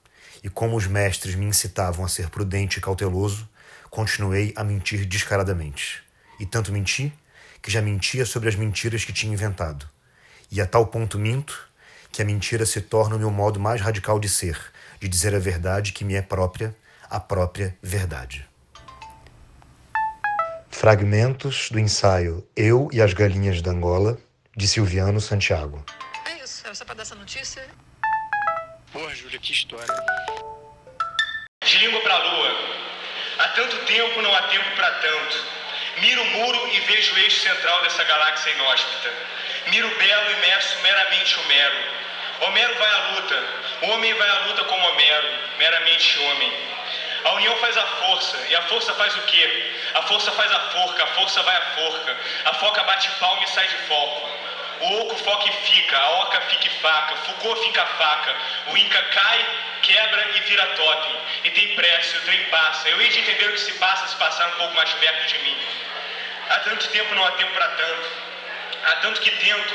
E 0.43 0.49
como 0.49 0.77
os 0.77 0.87
mestres 0.87 1.35
me 1.35 1.47
incitavam 1.47 2.05
a 2.05 2.09
ser 2.09 2.31
prudente 2.31 2.79
e 2.79 2.81
cauteloso, 2.81 3.49
continuei 3.91 4.53
a 4.57 4.63
mentir 4.63 5.05
descaradamente. 5.05 6.03
E 6.39 6.47
tanto 6.47 6.73
menti 6.73 7.13
que 7.61 7.71
já 7.71 7.83
mentia 7.83 8.25
sobre 8.25 8.49
as 8.49 8.55
mentiras 8.55 9.05
que 9.05 9.13
tinha 9.13 9.33
inventado. 9.33 9.89
E 10.51 10.61
a 10.61 10.67
tal 10.67 10.87
ponto 10.87 11.19
minto 11.19 11.69
que 12.11 12.23
a 12.23 12.25
mentira 12.25 12.65
se 12.65 12.81
torna 12.81 13.17
o 13.17 13.19
meu 13.19 13.31
modo 13.31 13.61
mais 13.61 13.81
radical 13.81 14.19
de 14.19 14.29
ser, 14.29 14.59
de 15.01 15.09
dizer 15.09 15.35
a 15.35 15.39
verdade 15.39 15.93
que 15.93 16.05
me 16.05 16.15
é 16.15 16.23
própria, 16.23 16.75
a 17.09 17.21
própria 17.21 17.77
verdade. 17.83 18.49
Fragmentos 20.71 21.69
do 21.71 21.79
ensaio 21.79 22.47
Eu 22.57 22.89
e 22.93 23.03
as 23.03 23.13
Galinhas 23.13 23.61
da 23.61 23.73
Angola, 23.73 24.19
de 24.57 24.67
Silviano 24.67 25.21
Santiago. 25.21 25.85
É 26.25 26.43
isso, 26.43 26.63
era 26.65 26.75
só 26.75 26.85
pra 26.85 26.95
dar 26.95 27.03
essa 27.03 27.15
notícia. 27.15 27.67
Porra, 28.93 29.15
Júlia, 29.15 29.39
que 29.39 29.53
história. 29.53 29.87
De 31.63 31.79
língua 31.79 32.01
pra 32.01 32.17
lua. 32.17 32.57
Há 33.39 33.49
tanto 33.49 33.77
tempo 33.85 34.23
não 34.23 34.35
há 34.35 34.43
tempo 34.43 34.71
pra 34.77 34.91
tanto. 34.93 35.45
Miro 35.99 36.23
o 36.23 36.27
muro 36.27 36.69
e 36.73 36.81
vejo 36.81 37.15
o 37.15 37.19
eixo 37.19 37.41
central 37.41 37.83
dessa 37.83 38.03
galáxia 38.05 38.51
inóspita. 38.51 39.13
Miro 39.67 39.89
belo 39.99 40.39
meço 40.39 40.79
meramente 40.81 41.39
Homero. 41.41 41.77
Homero 42.41 42.75
vai 42.77 42.91
à 42.91 42.99
luta. 43.11 43.45
O 43.83 43.91
homem 43.91 44.15
vai 44.15 44.29
à 44.29 44.39
luta 44.47 44.65
como 44.65 44.89
Homero, 44.89 45.29
meramente 45.59 46.19
homem. 46.21 46.53
A 47.25 47.33
união 47.33 47.57
faz 47.57 47.77
a 47.77 47.87
força, 47.87 48.39
e 48.49 48.57
a 48.57 48.63
força 48.63 48.95
faz 48.95 49.15
o 49.17 49.23
quê? 49.23 49.73
A 49.95 50.03
força 50.03 50.31
faz 50.33 50.51
a 50.51 50.61
forca, 50.71 51.03
a 51.03 51.07
força 51.09 51.43
vai 51.43 51.57
à 51.57 51.61
forca. 51.61 52.17
A 52.47 52.55
foca 52.55 52.83
bate 52.85 53.11
palma 53.21 53.45
e 53.45 53.49
sai 53.49 53.67
de 53.67 53.77
foco. 53.89 54.38
O 54.81 55.01
oco 55.01 55.17
foca 55.17 55.49
e 55.49 55.53
fica, 55.53 55.99
a 55.99 56.11
oca 56.23 56.41
fica 56.43 56.67
e 56.67 56.71
faca, 56.81 57.17
Foucault 57.17 57.61
fica 57.63 57.85
faca, 57.85 58.35
o 58.67 58.77
Inca 58.77 59.03
cai, 59.03 59.47
quebra 59.83 60.31
e 60.37 60.41
vira 60.41 60.67
totem. 60.69 61.17
E 61.45 61.51
tem 61.51 61.75
pressa, 61.75 62.17
o 62.17 62.21
trem 62.21 62.43
passa. 62.45 62.89
Eu 62.89 63.01
hei 63.01 63.09
de 63.09 63.19
entender 63.19 63.49
o 63.49 63.53
que 63.53 63.61
se 63.61 63.73
passa 63.73 64.07
se 64.07 64.17
passar 64.17 64.49
um 64.49 64.53
pouco 64.53 64.75
mais 64.77 64.93
perto 64.95 65.27
de 65.27 65.39
mim. 65.39 65.57
Há 66.49 66.61
tanto 66.61 66.89
tempo 66.89 67.15
não 67.15 67.25
há 67.25 67.31
tempo 67.33 67.53
para 67.53 67.69
tanto. 67.69 68.09
Há 68.85 68.97
tanto 68.97 69.21
que 69.21 69.31
tento 69.33 69.75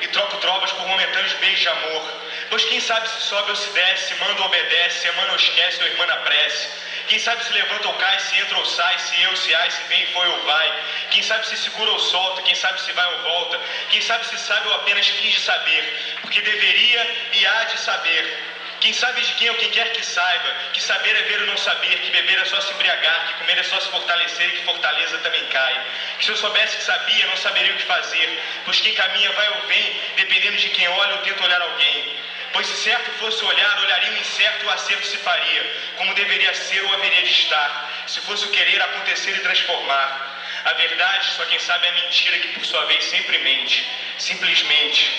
e 0.00 0.08
troco 0.08 0.36
trovas 0.38 0.72
por 0.72 0.86
momentâneos 0.86 1.32
beijos 1.34 1.60
de 1.60 1.68
amor. 1.68 2.02
Pois 2.48 2.64
quem 2.64 2.80
sabe 2.80 3.08
se 3.08 3.20
sobe 3.22 3.50
ou 3.50 3.56
se 3.56 3.68
desce, 3.70 4.14
manda 4.14 4.40
ou 4.40 4.46
obedece, 4.46 5.00
se 5.00 5.08
emana 5.08 5.30
ou 5.30 5.36
esquece 5.36 5.82
ou 5.82 5.88
irmã 5.88 6.06
na 6.06 6.16
prece. 6.18 6.68
Quem 7.08 7.18
sabe 7.18 7.42
se 7.42 7.52
levanta 7.54 7.88
ou 7.88 7.94
cai, 7.94 8.18
se 8.20 8.36
entra 8.36 8.58
ou 8.58 8.64
sai, 8.66 8.98
se 8.98 9.22
eu, 9.22 9.34
se 9.34 9.54
ai, 9.54 9.70
se 9.70 9.82
vem, 9.84 10.04
foi 10.12 10.28
ou 10.28 10.42
vai. 10.44 10.72
Quem 11.10 11.22
sabe 11.22 11.46
se 11.46 11.56
segura 11.56 11.90
ou 11.90 11.98
solta, 11.98 12.42
quem 12.42 12.54
sabe 12.54 12.80
se 12.82 12.92
vai 12.92 13.06
ou 13.06 13.22
volta. 13.22 13.58
Quem 13.90 14.00
sabe 14.02 14.26
se 14.26 14.38
sabe 14.38 14.68
ou 14.68 14.74
apenas 14.74 15.06
finge 15.08 15.40
saber, 15.40 15.82
porque 16.20 16.42
deveria 16.42 17.28
e 17.32 17.46
há 17.46 17.64
de 17.64 17.78
saber. 17.78 18.48
Quem 18.80 18.92
sabe 18.92 19.20
de 19.22 19.32
quem 19.32 19.48
ou 19.50 19.56
quem 19.56 19.70
quer 19.70 19.90
que 19.90 20.04
saiba, 20.04 20.54
que 20.72 20.80
saber 20.80 21.16
é 21.16 21.22
ver 21.22 21.40
ou 21.40 21.46
não 21.46 21.56
saber, 21.56 21.98
que 22.00 22.10
beber 22.10 22.38
é 22.38 22.44
só 22.44 22.60
se 22.60 22.72
embriagar, 22.72 23.26
que 23.26 23.32
comer 23.38 23.58
é 23.58 23.62
só 23.64 23.80
se 23.80 23.88
fortalecer 23.88 24.50
e 24.50 24.52
que 24.52 24.64
fortaleza 24.64 25.18
também 25.18 25.44
cai. 25.46 25.80
Que 26.18 26.24
se 26.24 26.30
eu 26.30 26.36
soubesse 26.36 26.76
que 26.76 26.82
sabia, 26.84 27.26
não 27.26 27.36
saberia 27.36 27.72
o 27.72 27.76
que 27.76 27.84
fazer, 27.84 28.38
pois 28.64 28.80
quem 28.80 28.92
caminha 28.92 29.32
vai 29.32 29.48
ou 29.48 29.66
vem, 29.66 30.00
dependendo 30.14 30.58
de 30.58 30.68
quem 30.68 30.86
olha 30.86 31.14
ou 31.14 31.22
tenta 31.22 31.42
olhar 31.42 31.60
alguém. 31.60 32.14
Pois 32.52 32.66
se 32.66 32.76
certo 32.76 33.10
fosse 33.18 33.44
olhar, 33.44 33.78
olharia 33.80 34.12
o 34.12 34.18
incerto 34.18 34.64
e 34.64 34.66
o 34.68 34.70
acerto 34.70 35.06
se 35.06 35.16
faria, 35.18 35.76
como 35.96 36.14
deveria 36.14 36.52
ser 36.54 36.82
ou 36.82 36.92
haveria 36.94 37.22
de 37.22 37.30
estar, 37.30 37.90
se 38.06 38.20
fosse 38.20 38.46
o 38.46 38.50
querer 38.50 38.80
acontecer 38.82 39.36
e 39.36 39.40
transformar. 39.40 40.38
A 40.64 40.72
verdade, 40.72 41.26
só 41.36 41.44
quem 41.44 41.58
sabe 41.58 41.86
é 41.86 41.90
a 41.90 41.92
mentira 41.92 42.38
que 42.38 42.48
por 42.48 42.64
sua 42.64 42.84
vez 42.86 43.04
sempre 43.04 43.38
mente, 43.38 43.86
simplesmente. 44.18 45.10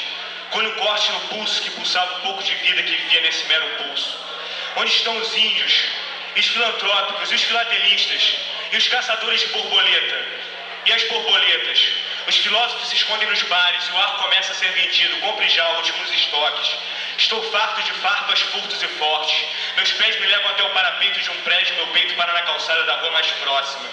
Colhe 0.49 0.67
um 0.67 0.75
corte 0.75 1.11
no 1.11 1.19
pulso 1.27 1.61
que 1.61 1.69
pulsava 1.71 2.17
o 2.17 2.21
pouco 2.21 2.43
de 2.43 2.53
vida 2.55 2.81
que 2.81 2.95
vivia 2.95 3.21
nesse 3.21 3.45
mero 3.45 3.67
pulso. 3.77 4.19
Onde 4.75 4.91
estão 4.91 5.15
os 5.17 5.35
índios, 5.35 5.83
os 6.35 6.47
filantrópicos, 6.47 7.31
os 7.31 7.41
filatelistas 7.43 8.35
e 8.71 8.77
os 8.77 8.87
caçadores 8.87 9.41
de 9.41 9.47
borboleta? 9.47 10.25
E 10.85 10.93
as 10.93 11.03
borboletas? 11.03 11.87
Os 12.27 12.35
filósofos 12.37 12.87
se 12.89 12.95
escondem 12.95 13.27
nos 13.27 13.41
bares 13.43 13.87
e 13.87 13.91
o 13.91 13.97
ar 13.97 14.17
começa 14.17 14.51
a 14.51 14.55
ser 14.55 14.71
vendido. 14.71 15.17
Compre 15.17 15.47
já 15.49 15.67
últimos 15.71 16.11
estoques. 16.11 16.77
Estou 17.19 17.43
farto 17.51 17.83
de 17.83 17.91
farpas, 17.99 18.39
furtos 18.39 18.81
e 18.81 18.87
fortes. 18.87 19.45
Meus 19.75 19.91
pés 19.91 20.17
me 20.21 20.25
levam 20.25 20.51
até 20.51 20.63
o 20.63 20.69
parapeito 20.69 21.19
de 21.19 21.29
um 21.29 21.41
prédio, 21.41 21.75
meu 21.75 21.87
peito 21.87 22.13
para 22.15 22.31
na 22.31 22.43
calçada 22.43 22.85
da 22.85 22.95
rua 22.95 23.11
mais 23.11 23.27
próxima. 23.27 23.89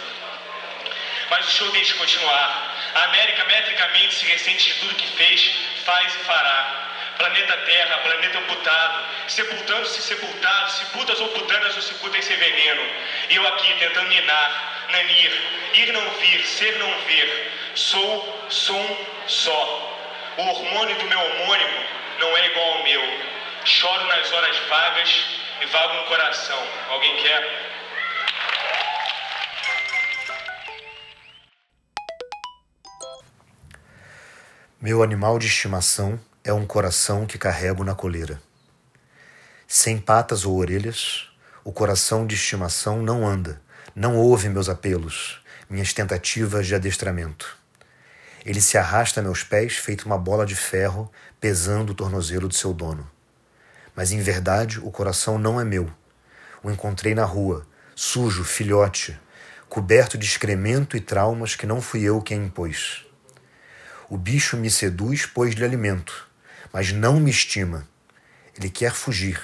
Mas 1.29 1.49
o 1.49 1.51
show 1.51 1.69
tem 1.73 1.83
de 1.83 1.93
continuar. 1.95 2.73
A 2.95 3.03
América 3.03 3.45
metricamente 3.45 4.15
se 4.15 4.27
ressente 4.27 4.73
de 4.73 4.75
tudo 4.75 4.95
que 4.95 5.09
fez, 5.17 5.51
faz 5.85 6.15
e 6.15 6.19
fará. 6.19 6.93
Planeta 7.19 7.57
Terra, 7.57 7.99
planeta 7.99 8.39
amputado, 8.39 9.05
sepultando-se 9.27 10.03
sepultados, 10.03 10.75
se 10.75 10.85
putas 10.87 11.21
ou 11.21 11.29
putanas 11.31 11.75
ou 11.75 11.83
se 11.83 11.95
putas 11.95 12.25
sem 12.25 12.37
veneno. 12.37 12.89
Eu 13.29 13.45
aqui 13.49 13.75
tentando 13.81 14.09
ninar, 14.09 14.87
nanir, 14.89 15.43
ir 15.75 15.93
não 15.93 16.11
vir, 16.11 16.47
ser 16.47 16.79
não 16.79 16.97
ver. 17.01 17.53
Sou, 17.75 18.47
som, 18.51 19.07
só. 19.27 19.97
O 20.37 20.43
hormônio 20.43 20.95
do 20.95 21.07
meu 21.07 21.19
homônimo 21.19 21.86
não 22.19 22.37
é 22.37 22.47
igual 22.47 22.73
ao 22.73 22.85
meu. 22.85 23.01
Choro 23.65 24.05
nas 24.07 24.33
horas 24.33 24.57
vagas 24.69 25.25
e 25.61 25.67
vago 25.67 25.95
no 25.95 26.05
coração. 26.05 26.59
Alguém 26.89 27.17
quer? 27.23 27.67
Meu 34.81 35.03
animal 35.03 35.39
de 35.39 35.47
estimação 35.47 36.21
é 36.45 36.53
um 36.53 36.65
coração 36.65 37.27
que 37.27 37.39
carrego 37.39 37.83
na 37.83 37.95
coleira. 37.95 38.41
Sem 39.67 39.99
patas 39.99 40.45
ou 40.45 40.57
orelhas, 40.57 41.29
o 41.65 41.73
coração 41.73 42.25
de 42.25 42.37
estimação 42.37 43.03
não 43.03 43.27
anda, 43.27 43.61
não 43.95 44.17
ouve 44.17 44.49
meus 44.49 44.69
apelos, 44.69 45.43
minhas 45.69 45.93
tentativas 45.93 46.69
de 46.69 46.77
adestramento. 46.77 47.59
Ele 48.47 48.61
se 48.61 48.79
arrasta 48.79 49.19
a 49.19 49.23
meus 49.25 49.43
pés 49.43 49.77
feito 49.77 50.07
uma 50.07 50.17
bola 50.17 50.47
de 50.47 50.55
ferro 50.55 51.11
pesando 51.41 51.91
o 51.91 51.95
tornozelo 51.97 52.49
de 52.49 52.55
seu 52.55 52.73
dono. 52.73 53.11
Mas 53.93 54.13
em 54.13 54.21
verdade 54.21 54.79
o 54.79 54.89
coração 54.93 55.37
não 55.37 55.61
é 55.61 55.65
meu. 55.65 55.93
O 56.63 56.71
encontrei 56.71 57.13
na 57.13 57.25
rua, 57.25 57.67
sujo, 57.97 58.45
filhote, 58.45 59.19
coberto 59.69 60.17
de 60.17 60.25
excremento 60.25 60.97
e 60.97 61.01
traumas 61.01 61.57
que 61.57 61.67
não 61.67 61.83
fui 61.83 62.05
eu 62.05 62.23
quem 62.23 62.45
impôs. 62.45 63.05
O 64.09 64.17
bicho 64.17 64.57
me 64.57 64.71
seduz, 64.71 65.27
pois 65.27 65.53
lhe 65.57 65.65
alimento, 65.65 66.29
mas 66.73 66.93
não 66.93 67.19
me 67.19 67.33
estima. 67.33 67.89
Ele 68.57 68.71
quer 68.71 68.93
fugir 68.93 69.41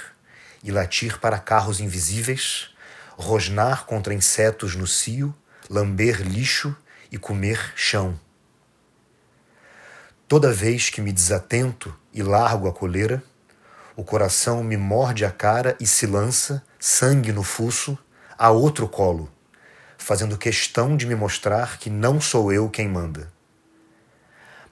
e 0.62 0.70
latir 0.70 1.18
para 1.18 1.40
carros 1.40 1.80
invisíveis, 1.80 2.70
rosnar 3.16 3.84
contra 3.84 4.14
insetos 4.14 4.76
no 4.76 4.86
cio, 4.86 5.34
lamber 5.68 6.22
lixo 6.22 6.76
e 7.10 7.18
comer 7.18 7.72
chão. 7.74 8.16
Toda 10.32 10.50
vez 10.50 10.88
que 10.88 11.02
me 11.02 11.12
desatento 11.12 11.94
e 12.10 12.22
largo 12.22 12.66
a 12.66 12.72
coleira, 12.72 13.22
o 13.94 14.02
coração 14.02 14.64
me 14.64 14.78
morde 14.78 15.26
a 15.26 15.30
cara 15.30 15.76
e 15.78 15.86
se 15.86 16.06
lança, 16.06 16.64
sangue 16.80 17.30
no 17.30 17.42
fuço, 17.42 17.98
a 18.38 18.50
outro 18.50 18.88
colo, 18.88 19.30
fazendo 19.98 20.38
questão 20.38 20.96
de 20.96 21.04
me 21.04 21.14
mostrar 21.14 21.76
que 21.76 21.90
não 21.90 22.18
sou 22.18 22.50
eu 22.50 22.70
quem 22.70 22.88
manda. 22.88 23.30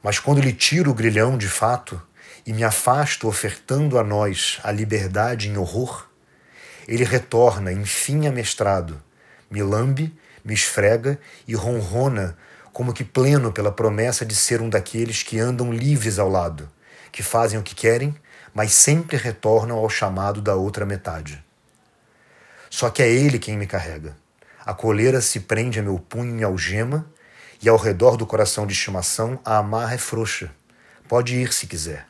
Mas 0.03 0.19
quando 0.19 0.41
lhe 0.41 0.55
tiro 0.55 0.93
o 0.93 0.95
grilhão 0.95 1.37
de 1.37 1.47
fato 1.47 2.01
e 2.47 2.55
me 2.55 2.65
afasto 2.65 3.29
ofertando 3.29 3.99
a 3.99 4.03
nós 4.03 4.59
a 4.65 4.73
liberdade 4.73 5.51
em 5.51 5.59
horror, 5.59 6.09
ele 6.89 7.05
retorna, 7.05 7.71
enfim, 7.71 8.27
amestrado, 8.27 8.99
me 9.51 9.63
lambe, 9.63 10.19
me 10.43 10.55
esfrega 10.55 11.21
e 11.47 11.55
ronrona 11.55 12.35
como 12.73 12.93
que 12.93 13.05
pleno 13.05 13.53
pela 13.53 13.73
promessa 13.73 14.25
de 14.25 14.35
ser 14.35 14.61
um 14.61 14.69
daqueles 14.69 15.23
que 15.23 15.39
andam 15.39 15.73
livres 15.73 16.19
ao 16.19 16.29
lado, 16.29 16.71
que 17.11 17.23
fazem 17.23 17.59
o 17.59 17.63
que 17.63 17.75
querem, 17.75 18.15
mas 18.55 18.73
sempre 18.73 19.17
retornam 19.17 19.79
ao 19.79 19.89
chamado 19.89 20.41
da 20.41 20.55
outra 20.55 20.87
metade. 20.87 21.45
Só 22.69 22.89
que 22.91 23.03
é 23.03 23.09
ele 23.09 23.39
quem 23.39 23.57
me 23.57 23.67
carrega. 23.67 24.17
A 24.65 24.73
coleira 24.73 25.21
se 25.21 25.41
prende 25.41 25.81
a 25.81 25.83
meu 25.83 25.99
punho 25.99 26.39
em 26.39 26.45
algema 26.45 27.07
e 27.61 27.69
ao 27.69 27.77
redor 27.77 28.17
do 28.17 28.27
coração 28.27 28.67
de 28.67 28.73
estimação 28.73 29.41
a 29.45 29.59
amarra 29.59 29.95
é 29.95 29.99
frouxa. 29.99 30.51
Pode 31.09 31.35
ir 31.35 31.53
se 31.53 31.67
quiser. 31.67 32.07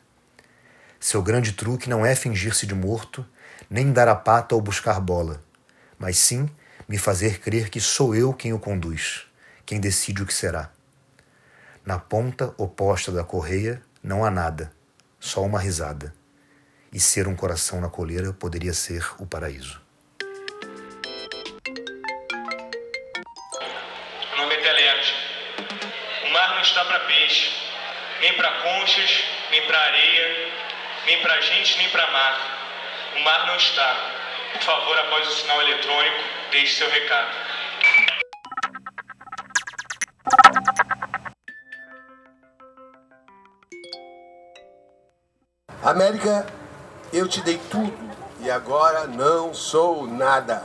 Seu 0.99 1.23
grande 1.23 1.53
truque 1.53 1.89
não 1.89 2.05
é 2.05 2.15
fingir-se 2.15 2.67
de 2.67 2.75
morto, 2.75 3.25
nem 3.71 3.91
dar 3.91 4.09
a 4.09 4.15
pata 4.15 4.55
ou 4.55 4.61
buscar 4.61 5.01
bola, 5.01 5.43
mas 5.99 6.19
sim 6.19 6.49
me 6.87 6.99
fazer 6.99 7.41
crer 7.41 7.71
que 7.71 7.81
sou 7.81 8.15
eu 8.15 8.35
quem 8.35 8.53
o 8.53 8.59
conduz, 8.59 9.27
quem 9.71 9.81
decide 9.81 10.21
o 10.21 10.27
que 10.27 10.35
será. 10.35 10.69
Na 11.87 11.97
ponta 11.97 12.53
oposta 12.59 13.13
da 13.13 13.23
correia 13.23 13.81
não 14.03 14.25
há 14.25 14.31
nada, 14.31 14.73
só 15.21 15.43
uma 15.43 15.61
risada. 15.61 16.13
E 16.93 16.99
ser 16.99 17.29
um 17.29 17.37
coração 17.37 17.81
na 17.81 17.89
coleira 17.89 18.33
poderia 18.33 18.75
ser 18.75 19.07
o 19.21 19.27
paraíso. 19.29 19.81
Meu 24.27 24.39
nome 24.39 24.55
é 24.57 24.61
Telete. 24.61 25.15
O 26.27 26.31
mar 26.33 26.55
não 26.57 26.63
está 26.63 26.85
para 26.87 26.99
peixe, 27.07 27.53
nem 28.23 28.33
para 28.33 28.51
conchas, 28.63 29.23
nem 29.53 29.65
para 29.69 29.79
areia, 29.79 30.53
nem 31.07 31.23
para 31.23 31.41
gente, 31.43 31.79
nem 31.79 31.89
para 31.91 32.11
mar. 32.11 33.13
O 33.19 33.21
mar 33.21 33.47
não 33.47 33.55
está. 33.55 33.95
Por 34.53 34.63
favor, 34.63 34.99
após 34.99 35.29
o 35.29 35.31
sinal 35.31 35.63
eletrônico, 35.63 36.25
deixe 36.51 36.75
seu 36.75 36.91
recado. 36.91 37.50
América, 45.91 46.47
eu 47.13 47.27
te 47.27 47.41
dei 47.41 47.61
tudo 47.69 47.93
e 48.39 48.49
agora 48.49 49.09
não 49.09 49.53
sou 49.53 50.07
nada. 50.07 50.63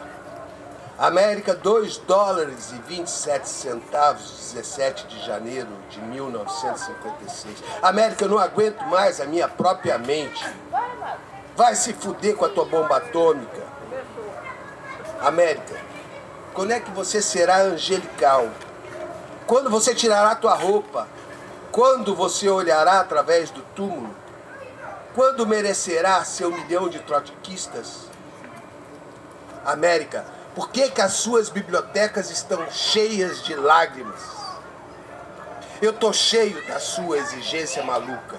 América, 1.00 1.56
2 1.56 1.98
dólares 1.98 2.72
e 2.72 2.76
27 2.88 3.50
centavos, 3.50 4.52
17 4.54 5.08
de 5.08 5.26
janeiro 5.26 5.68
de 5.90 6.00
1956. 6.00 7.56
América, 7.82 8.26
eu 8.26 8.30
não 8.30 8.38
aguento 8.38 8.84
mais 8.84 9.20
a 9.20 9.26
minha 9.26 9.48
própria 9.48 9.98
mente. 9.98 10.46
Vai 11.56 11.74
se 11.74 11.92
fuder 11.94 12.36
com 12.36 12.46
a 12.46 12.50
tua 12.50 12.66
bomba 12.66 12.98
atômica. 12.98 13.64
América, 15.22 15.76
quando 16.54 16.70
é 16.70 16.80
que 16.80 16.92
você 16.92 17.20
será 17.20 17.62
angelical? 17.62 18.48
Quando 19.48 19.72
você 19.72 19.96
tirará 19.96 20.36
tua 20.36 20.54
roupa? 20.54 21.08
Quando 21.72 22.14
você 22.14 22.48
olhará 22.48 23.00
através 23.00 23.50
do 23.50 23.64
túmulo? 23.76 24.25
Quando 25.16 25.48
merecerá 25.48 26.26
seu 26.26 26.52
milhão 26.52 26.90
de 26.90 27.00
trotskistas? 27.00 28.10
América, 29.64 30.26
por 30.54 30.70
que, 30.70 30.90
que 30.92 31.02
as 31.02 31.14
suas 31.14 31.48
bibliotecas 31.48 32.30
estão 32.30 32.70
cheias 32.70 33.42
de 33.42 33.56
lágrimas? 33.56 34.20
Eu 35.82 35.94
tô 35.94 36.12
cheio 36.12 36.62
da 36.68 36.82
sua 36.82 37.18
exigência 37.18 37.82
maluca. 37.82 38.36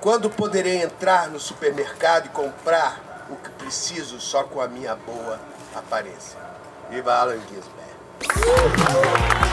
Quando 0.00 0.30
poderei 0.30 0.80
entrar 0.80 1.28
no 1.28 1.40
supermercado 1.40 2.26
e 2.26 2.28
comprar 2.28 3.26
o 3.28 3.34
que 3.34 3.50
preciso 3.50 4.20
só 4.20 4.44
com 4.44 4.60
a 4.60 4.68
minha 4.68 4.94
boa 4.94 5.40
aparência? 5.74 6.38
Viva 6.88 7.14
Alan 7.14 7.40
Ginsberg. 7.48 9.43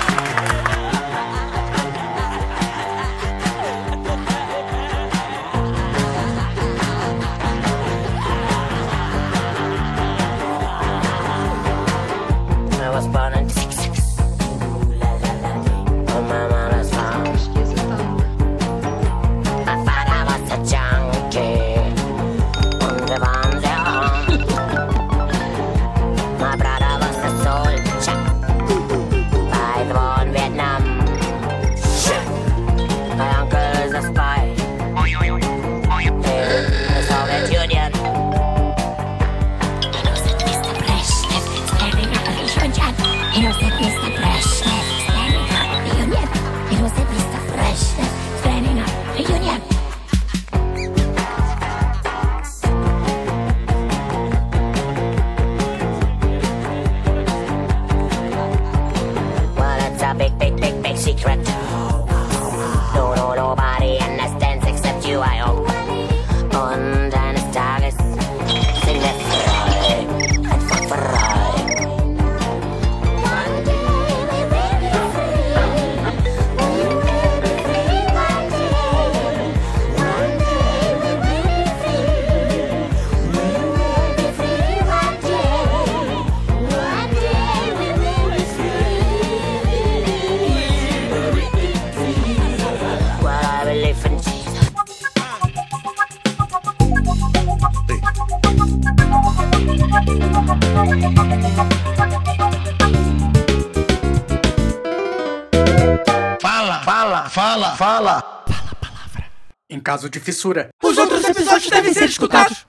Caso 109.91 110.09
de 110.09 110.21
fissura, 110.21 110.69
Os 110.81 110.97
outros 110.97 111.21
episódios 111.25 111.69
devem 111.69 111.93
ser 111.93 112.05
escutados. 112.07 112.60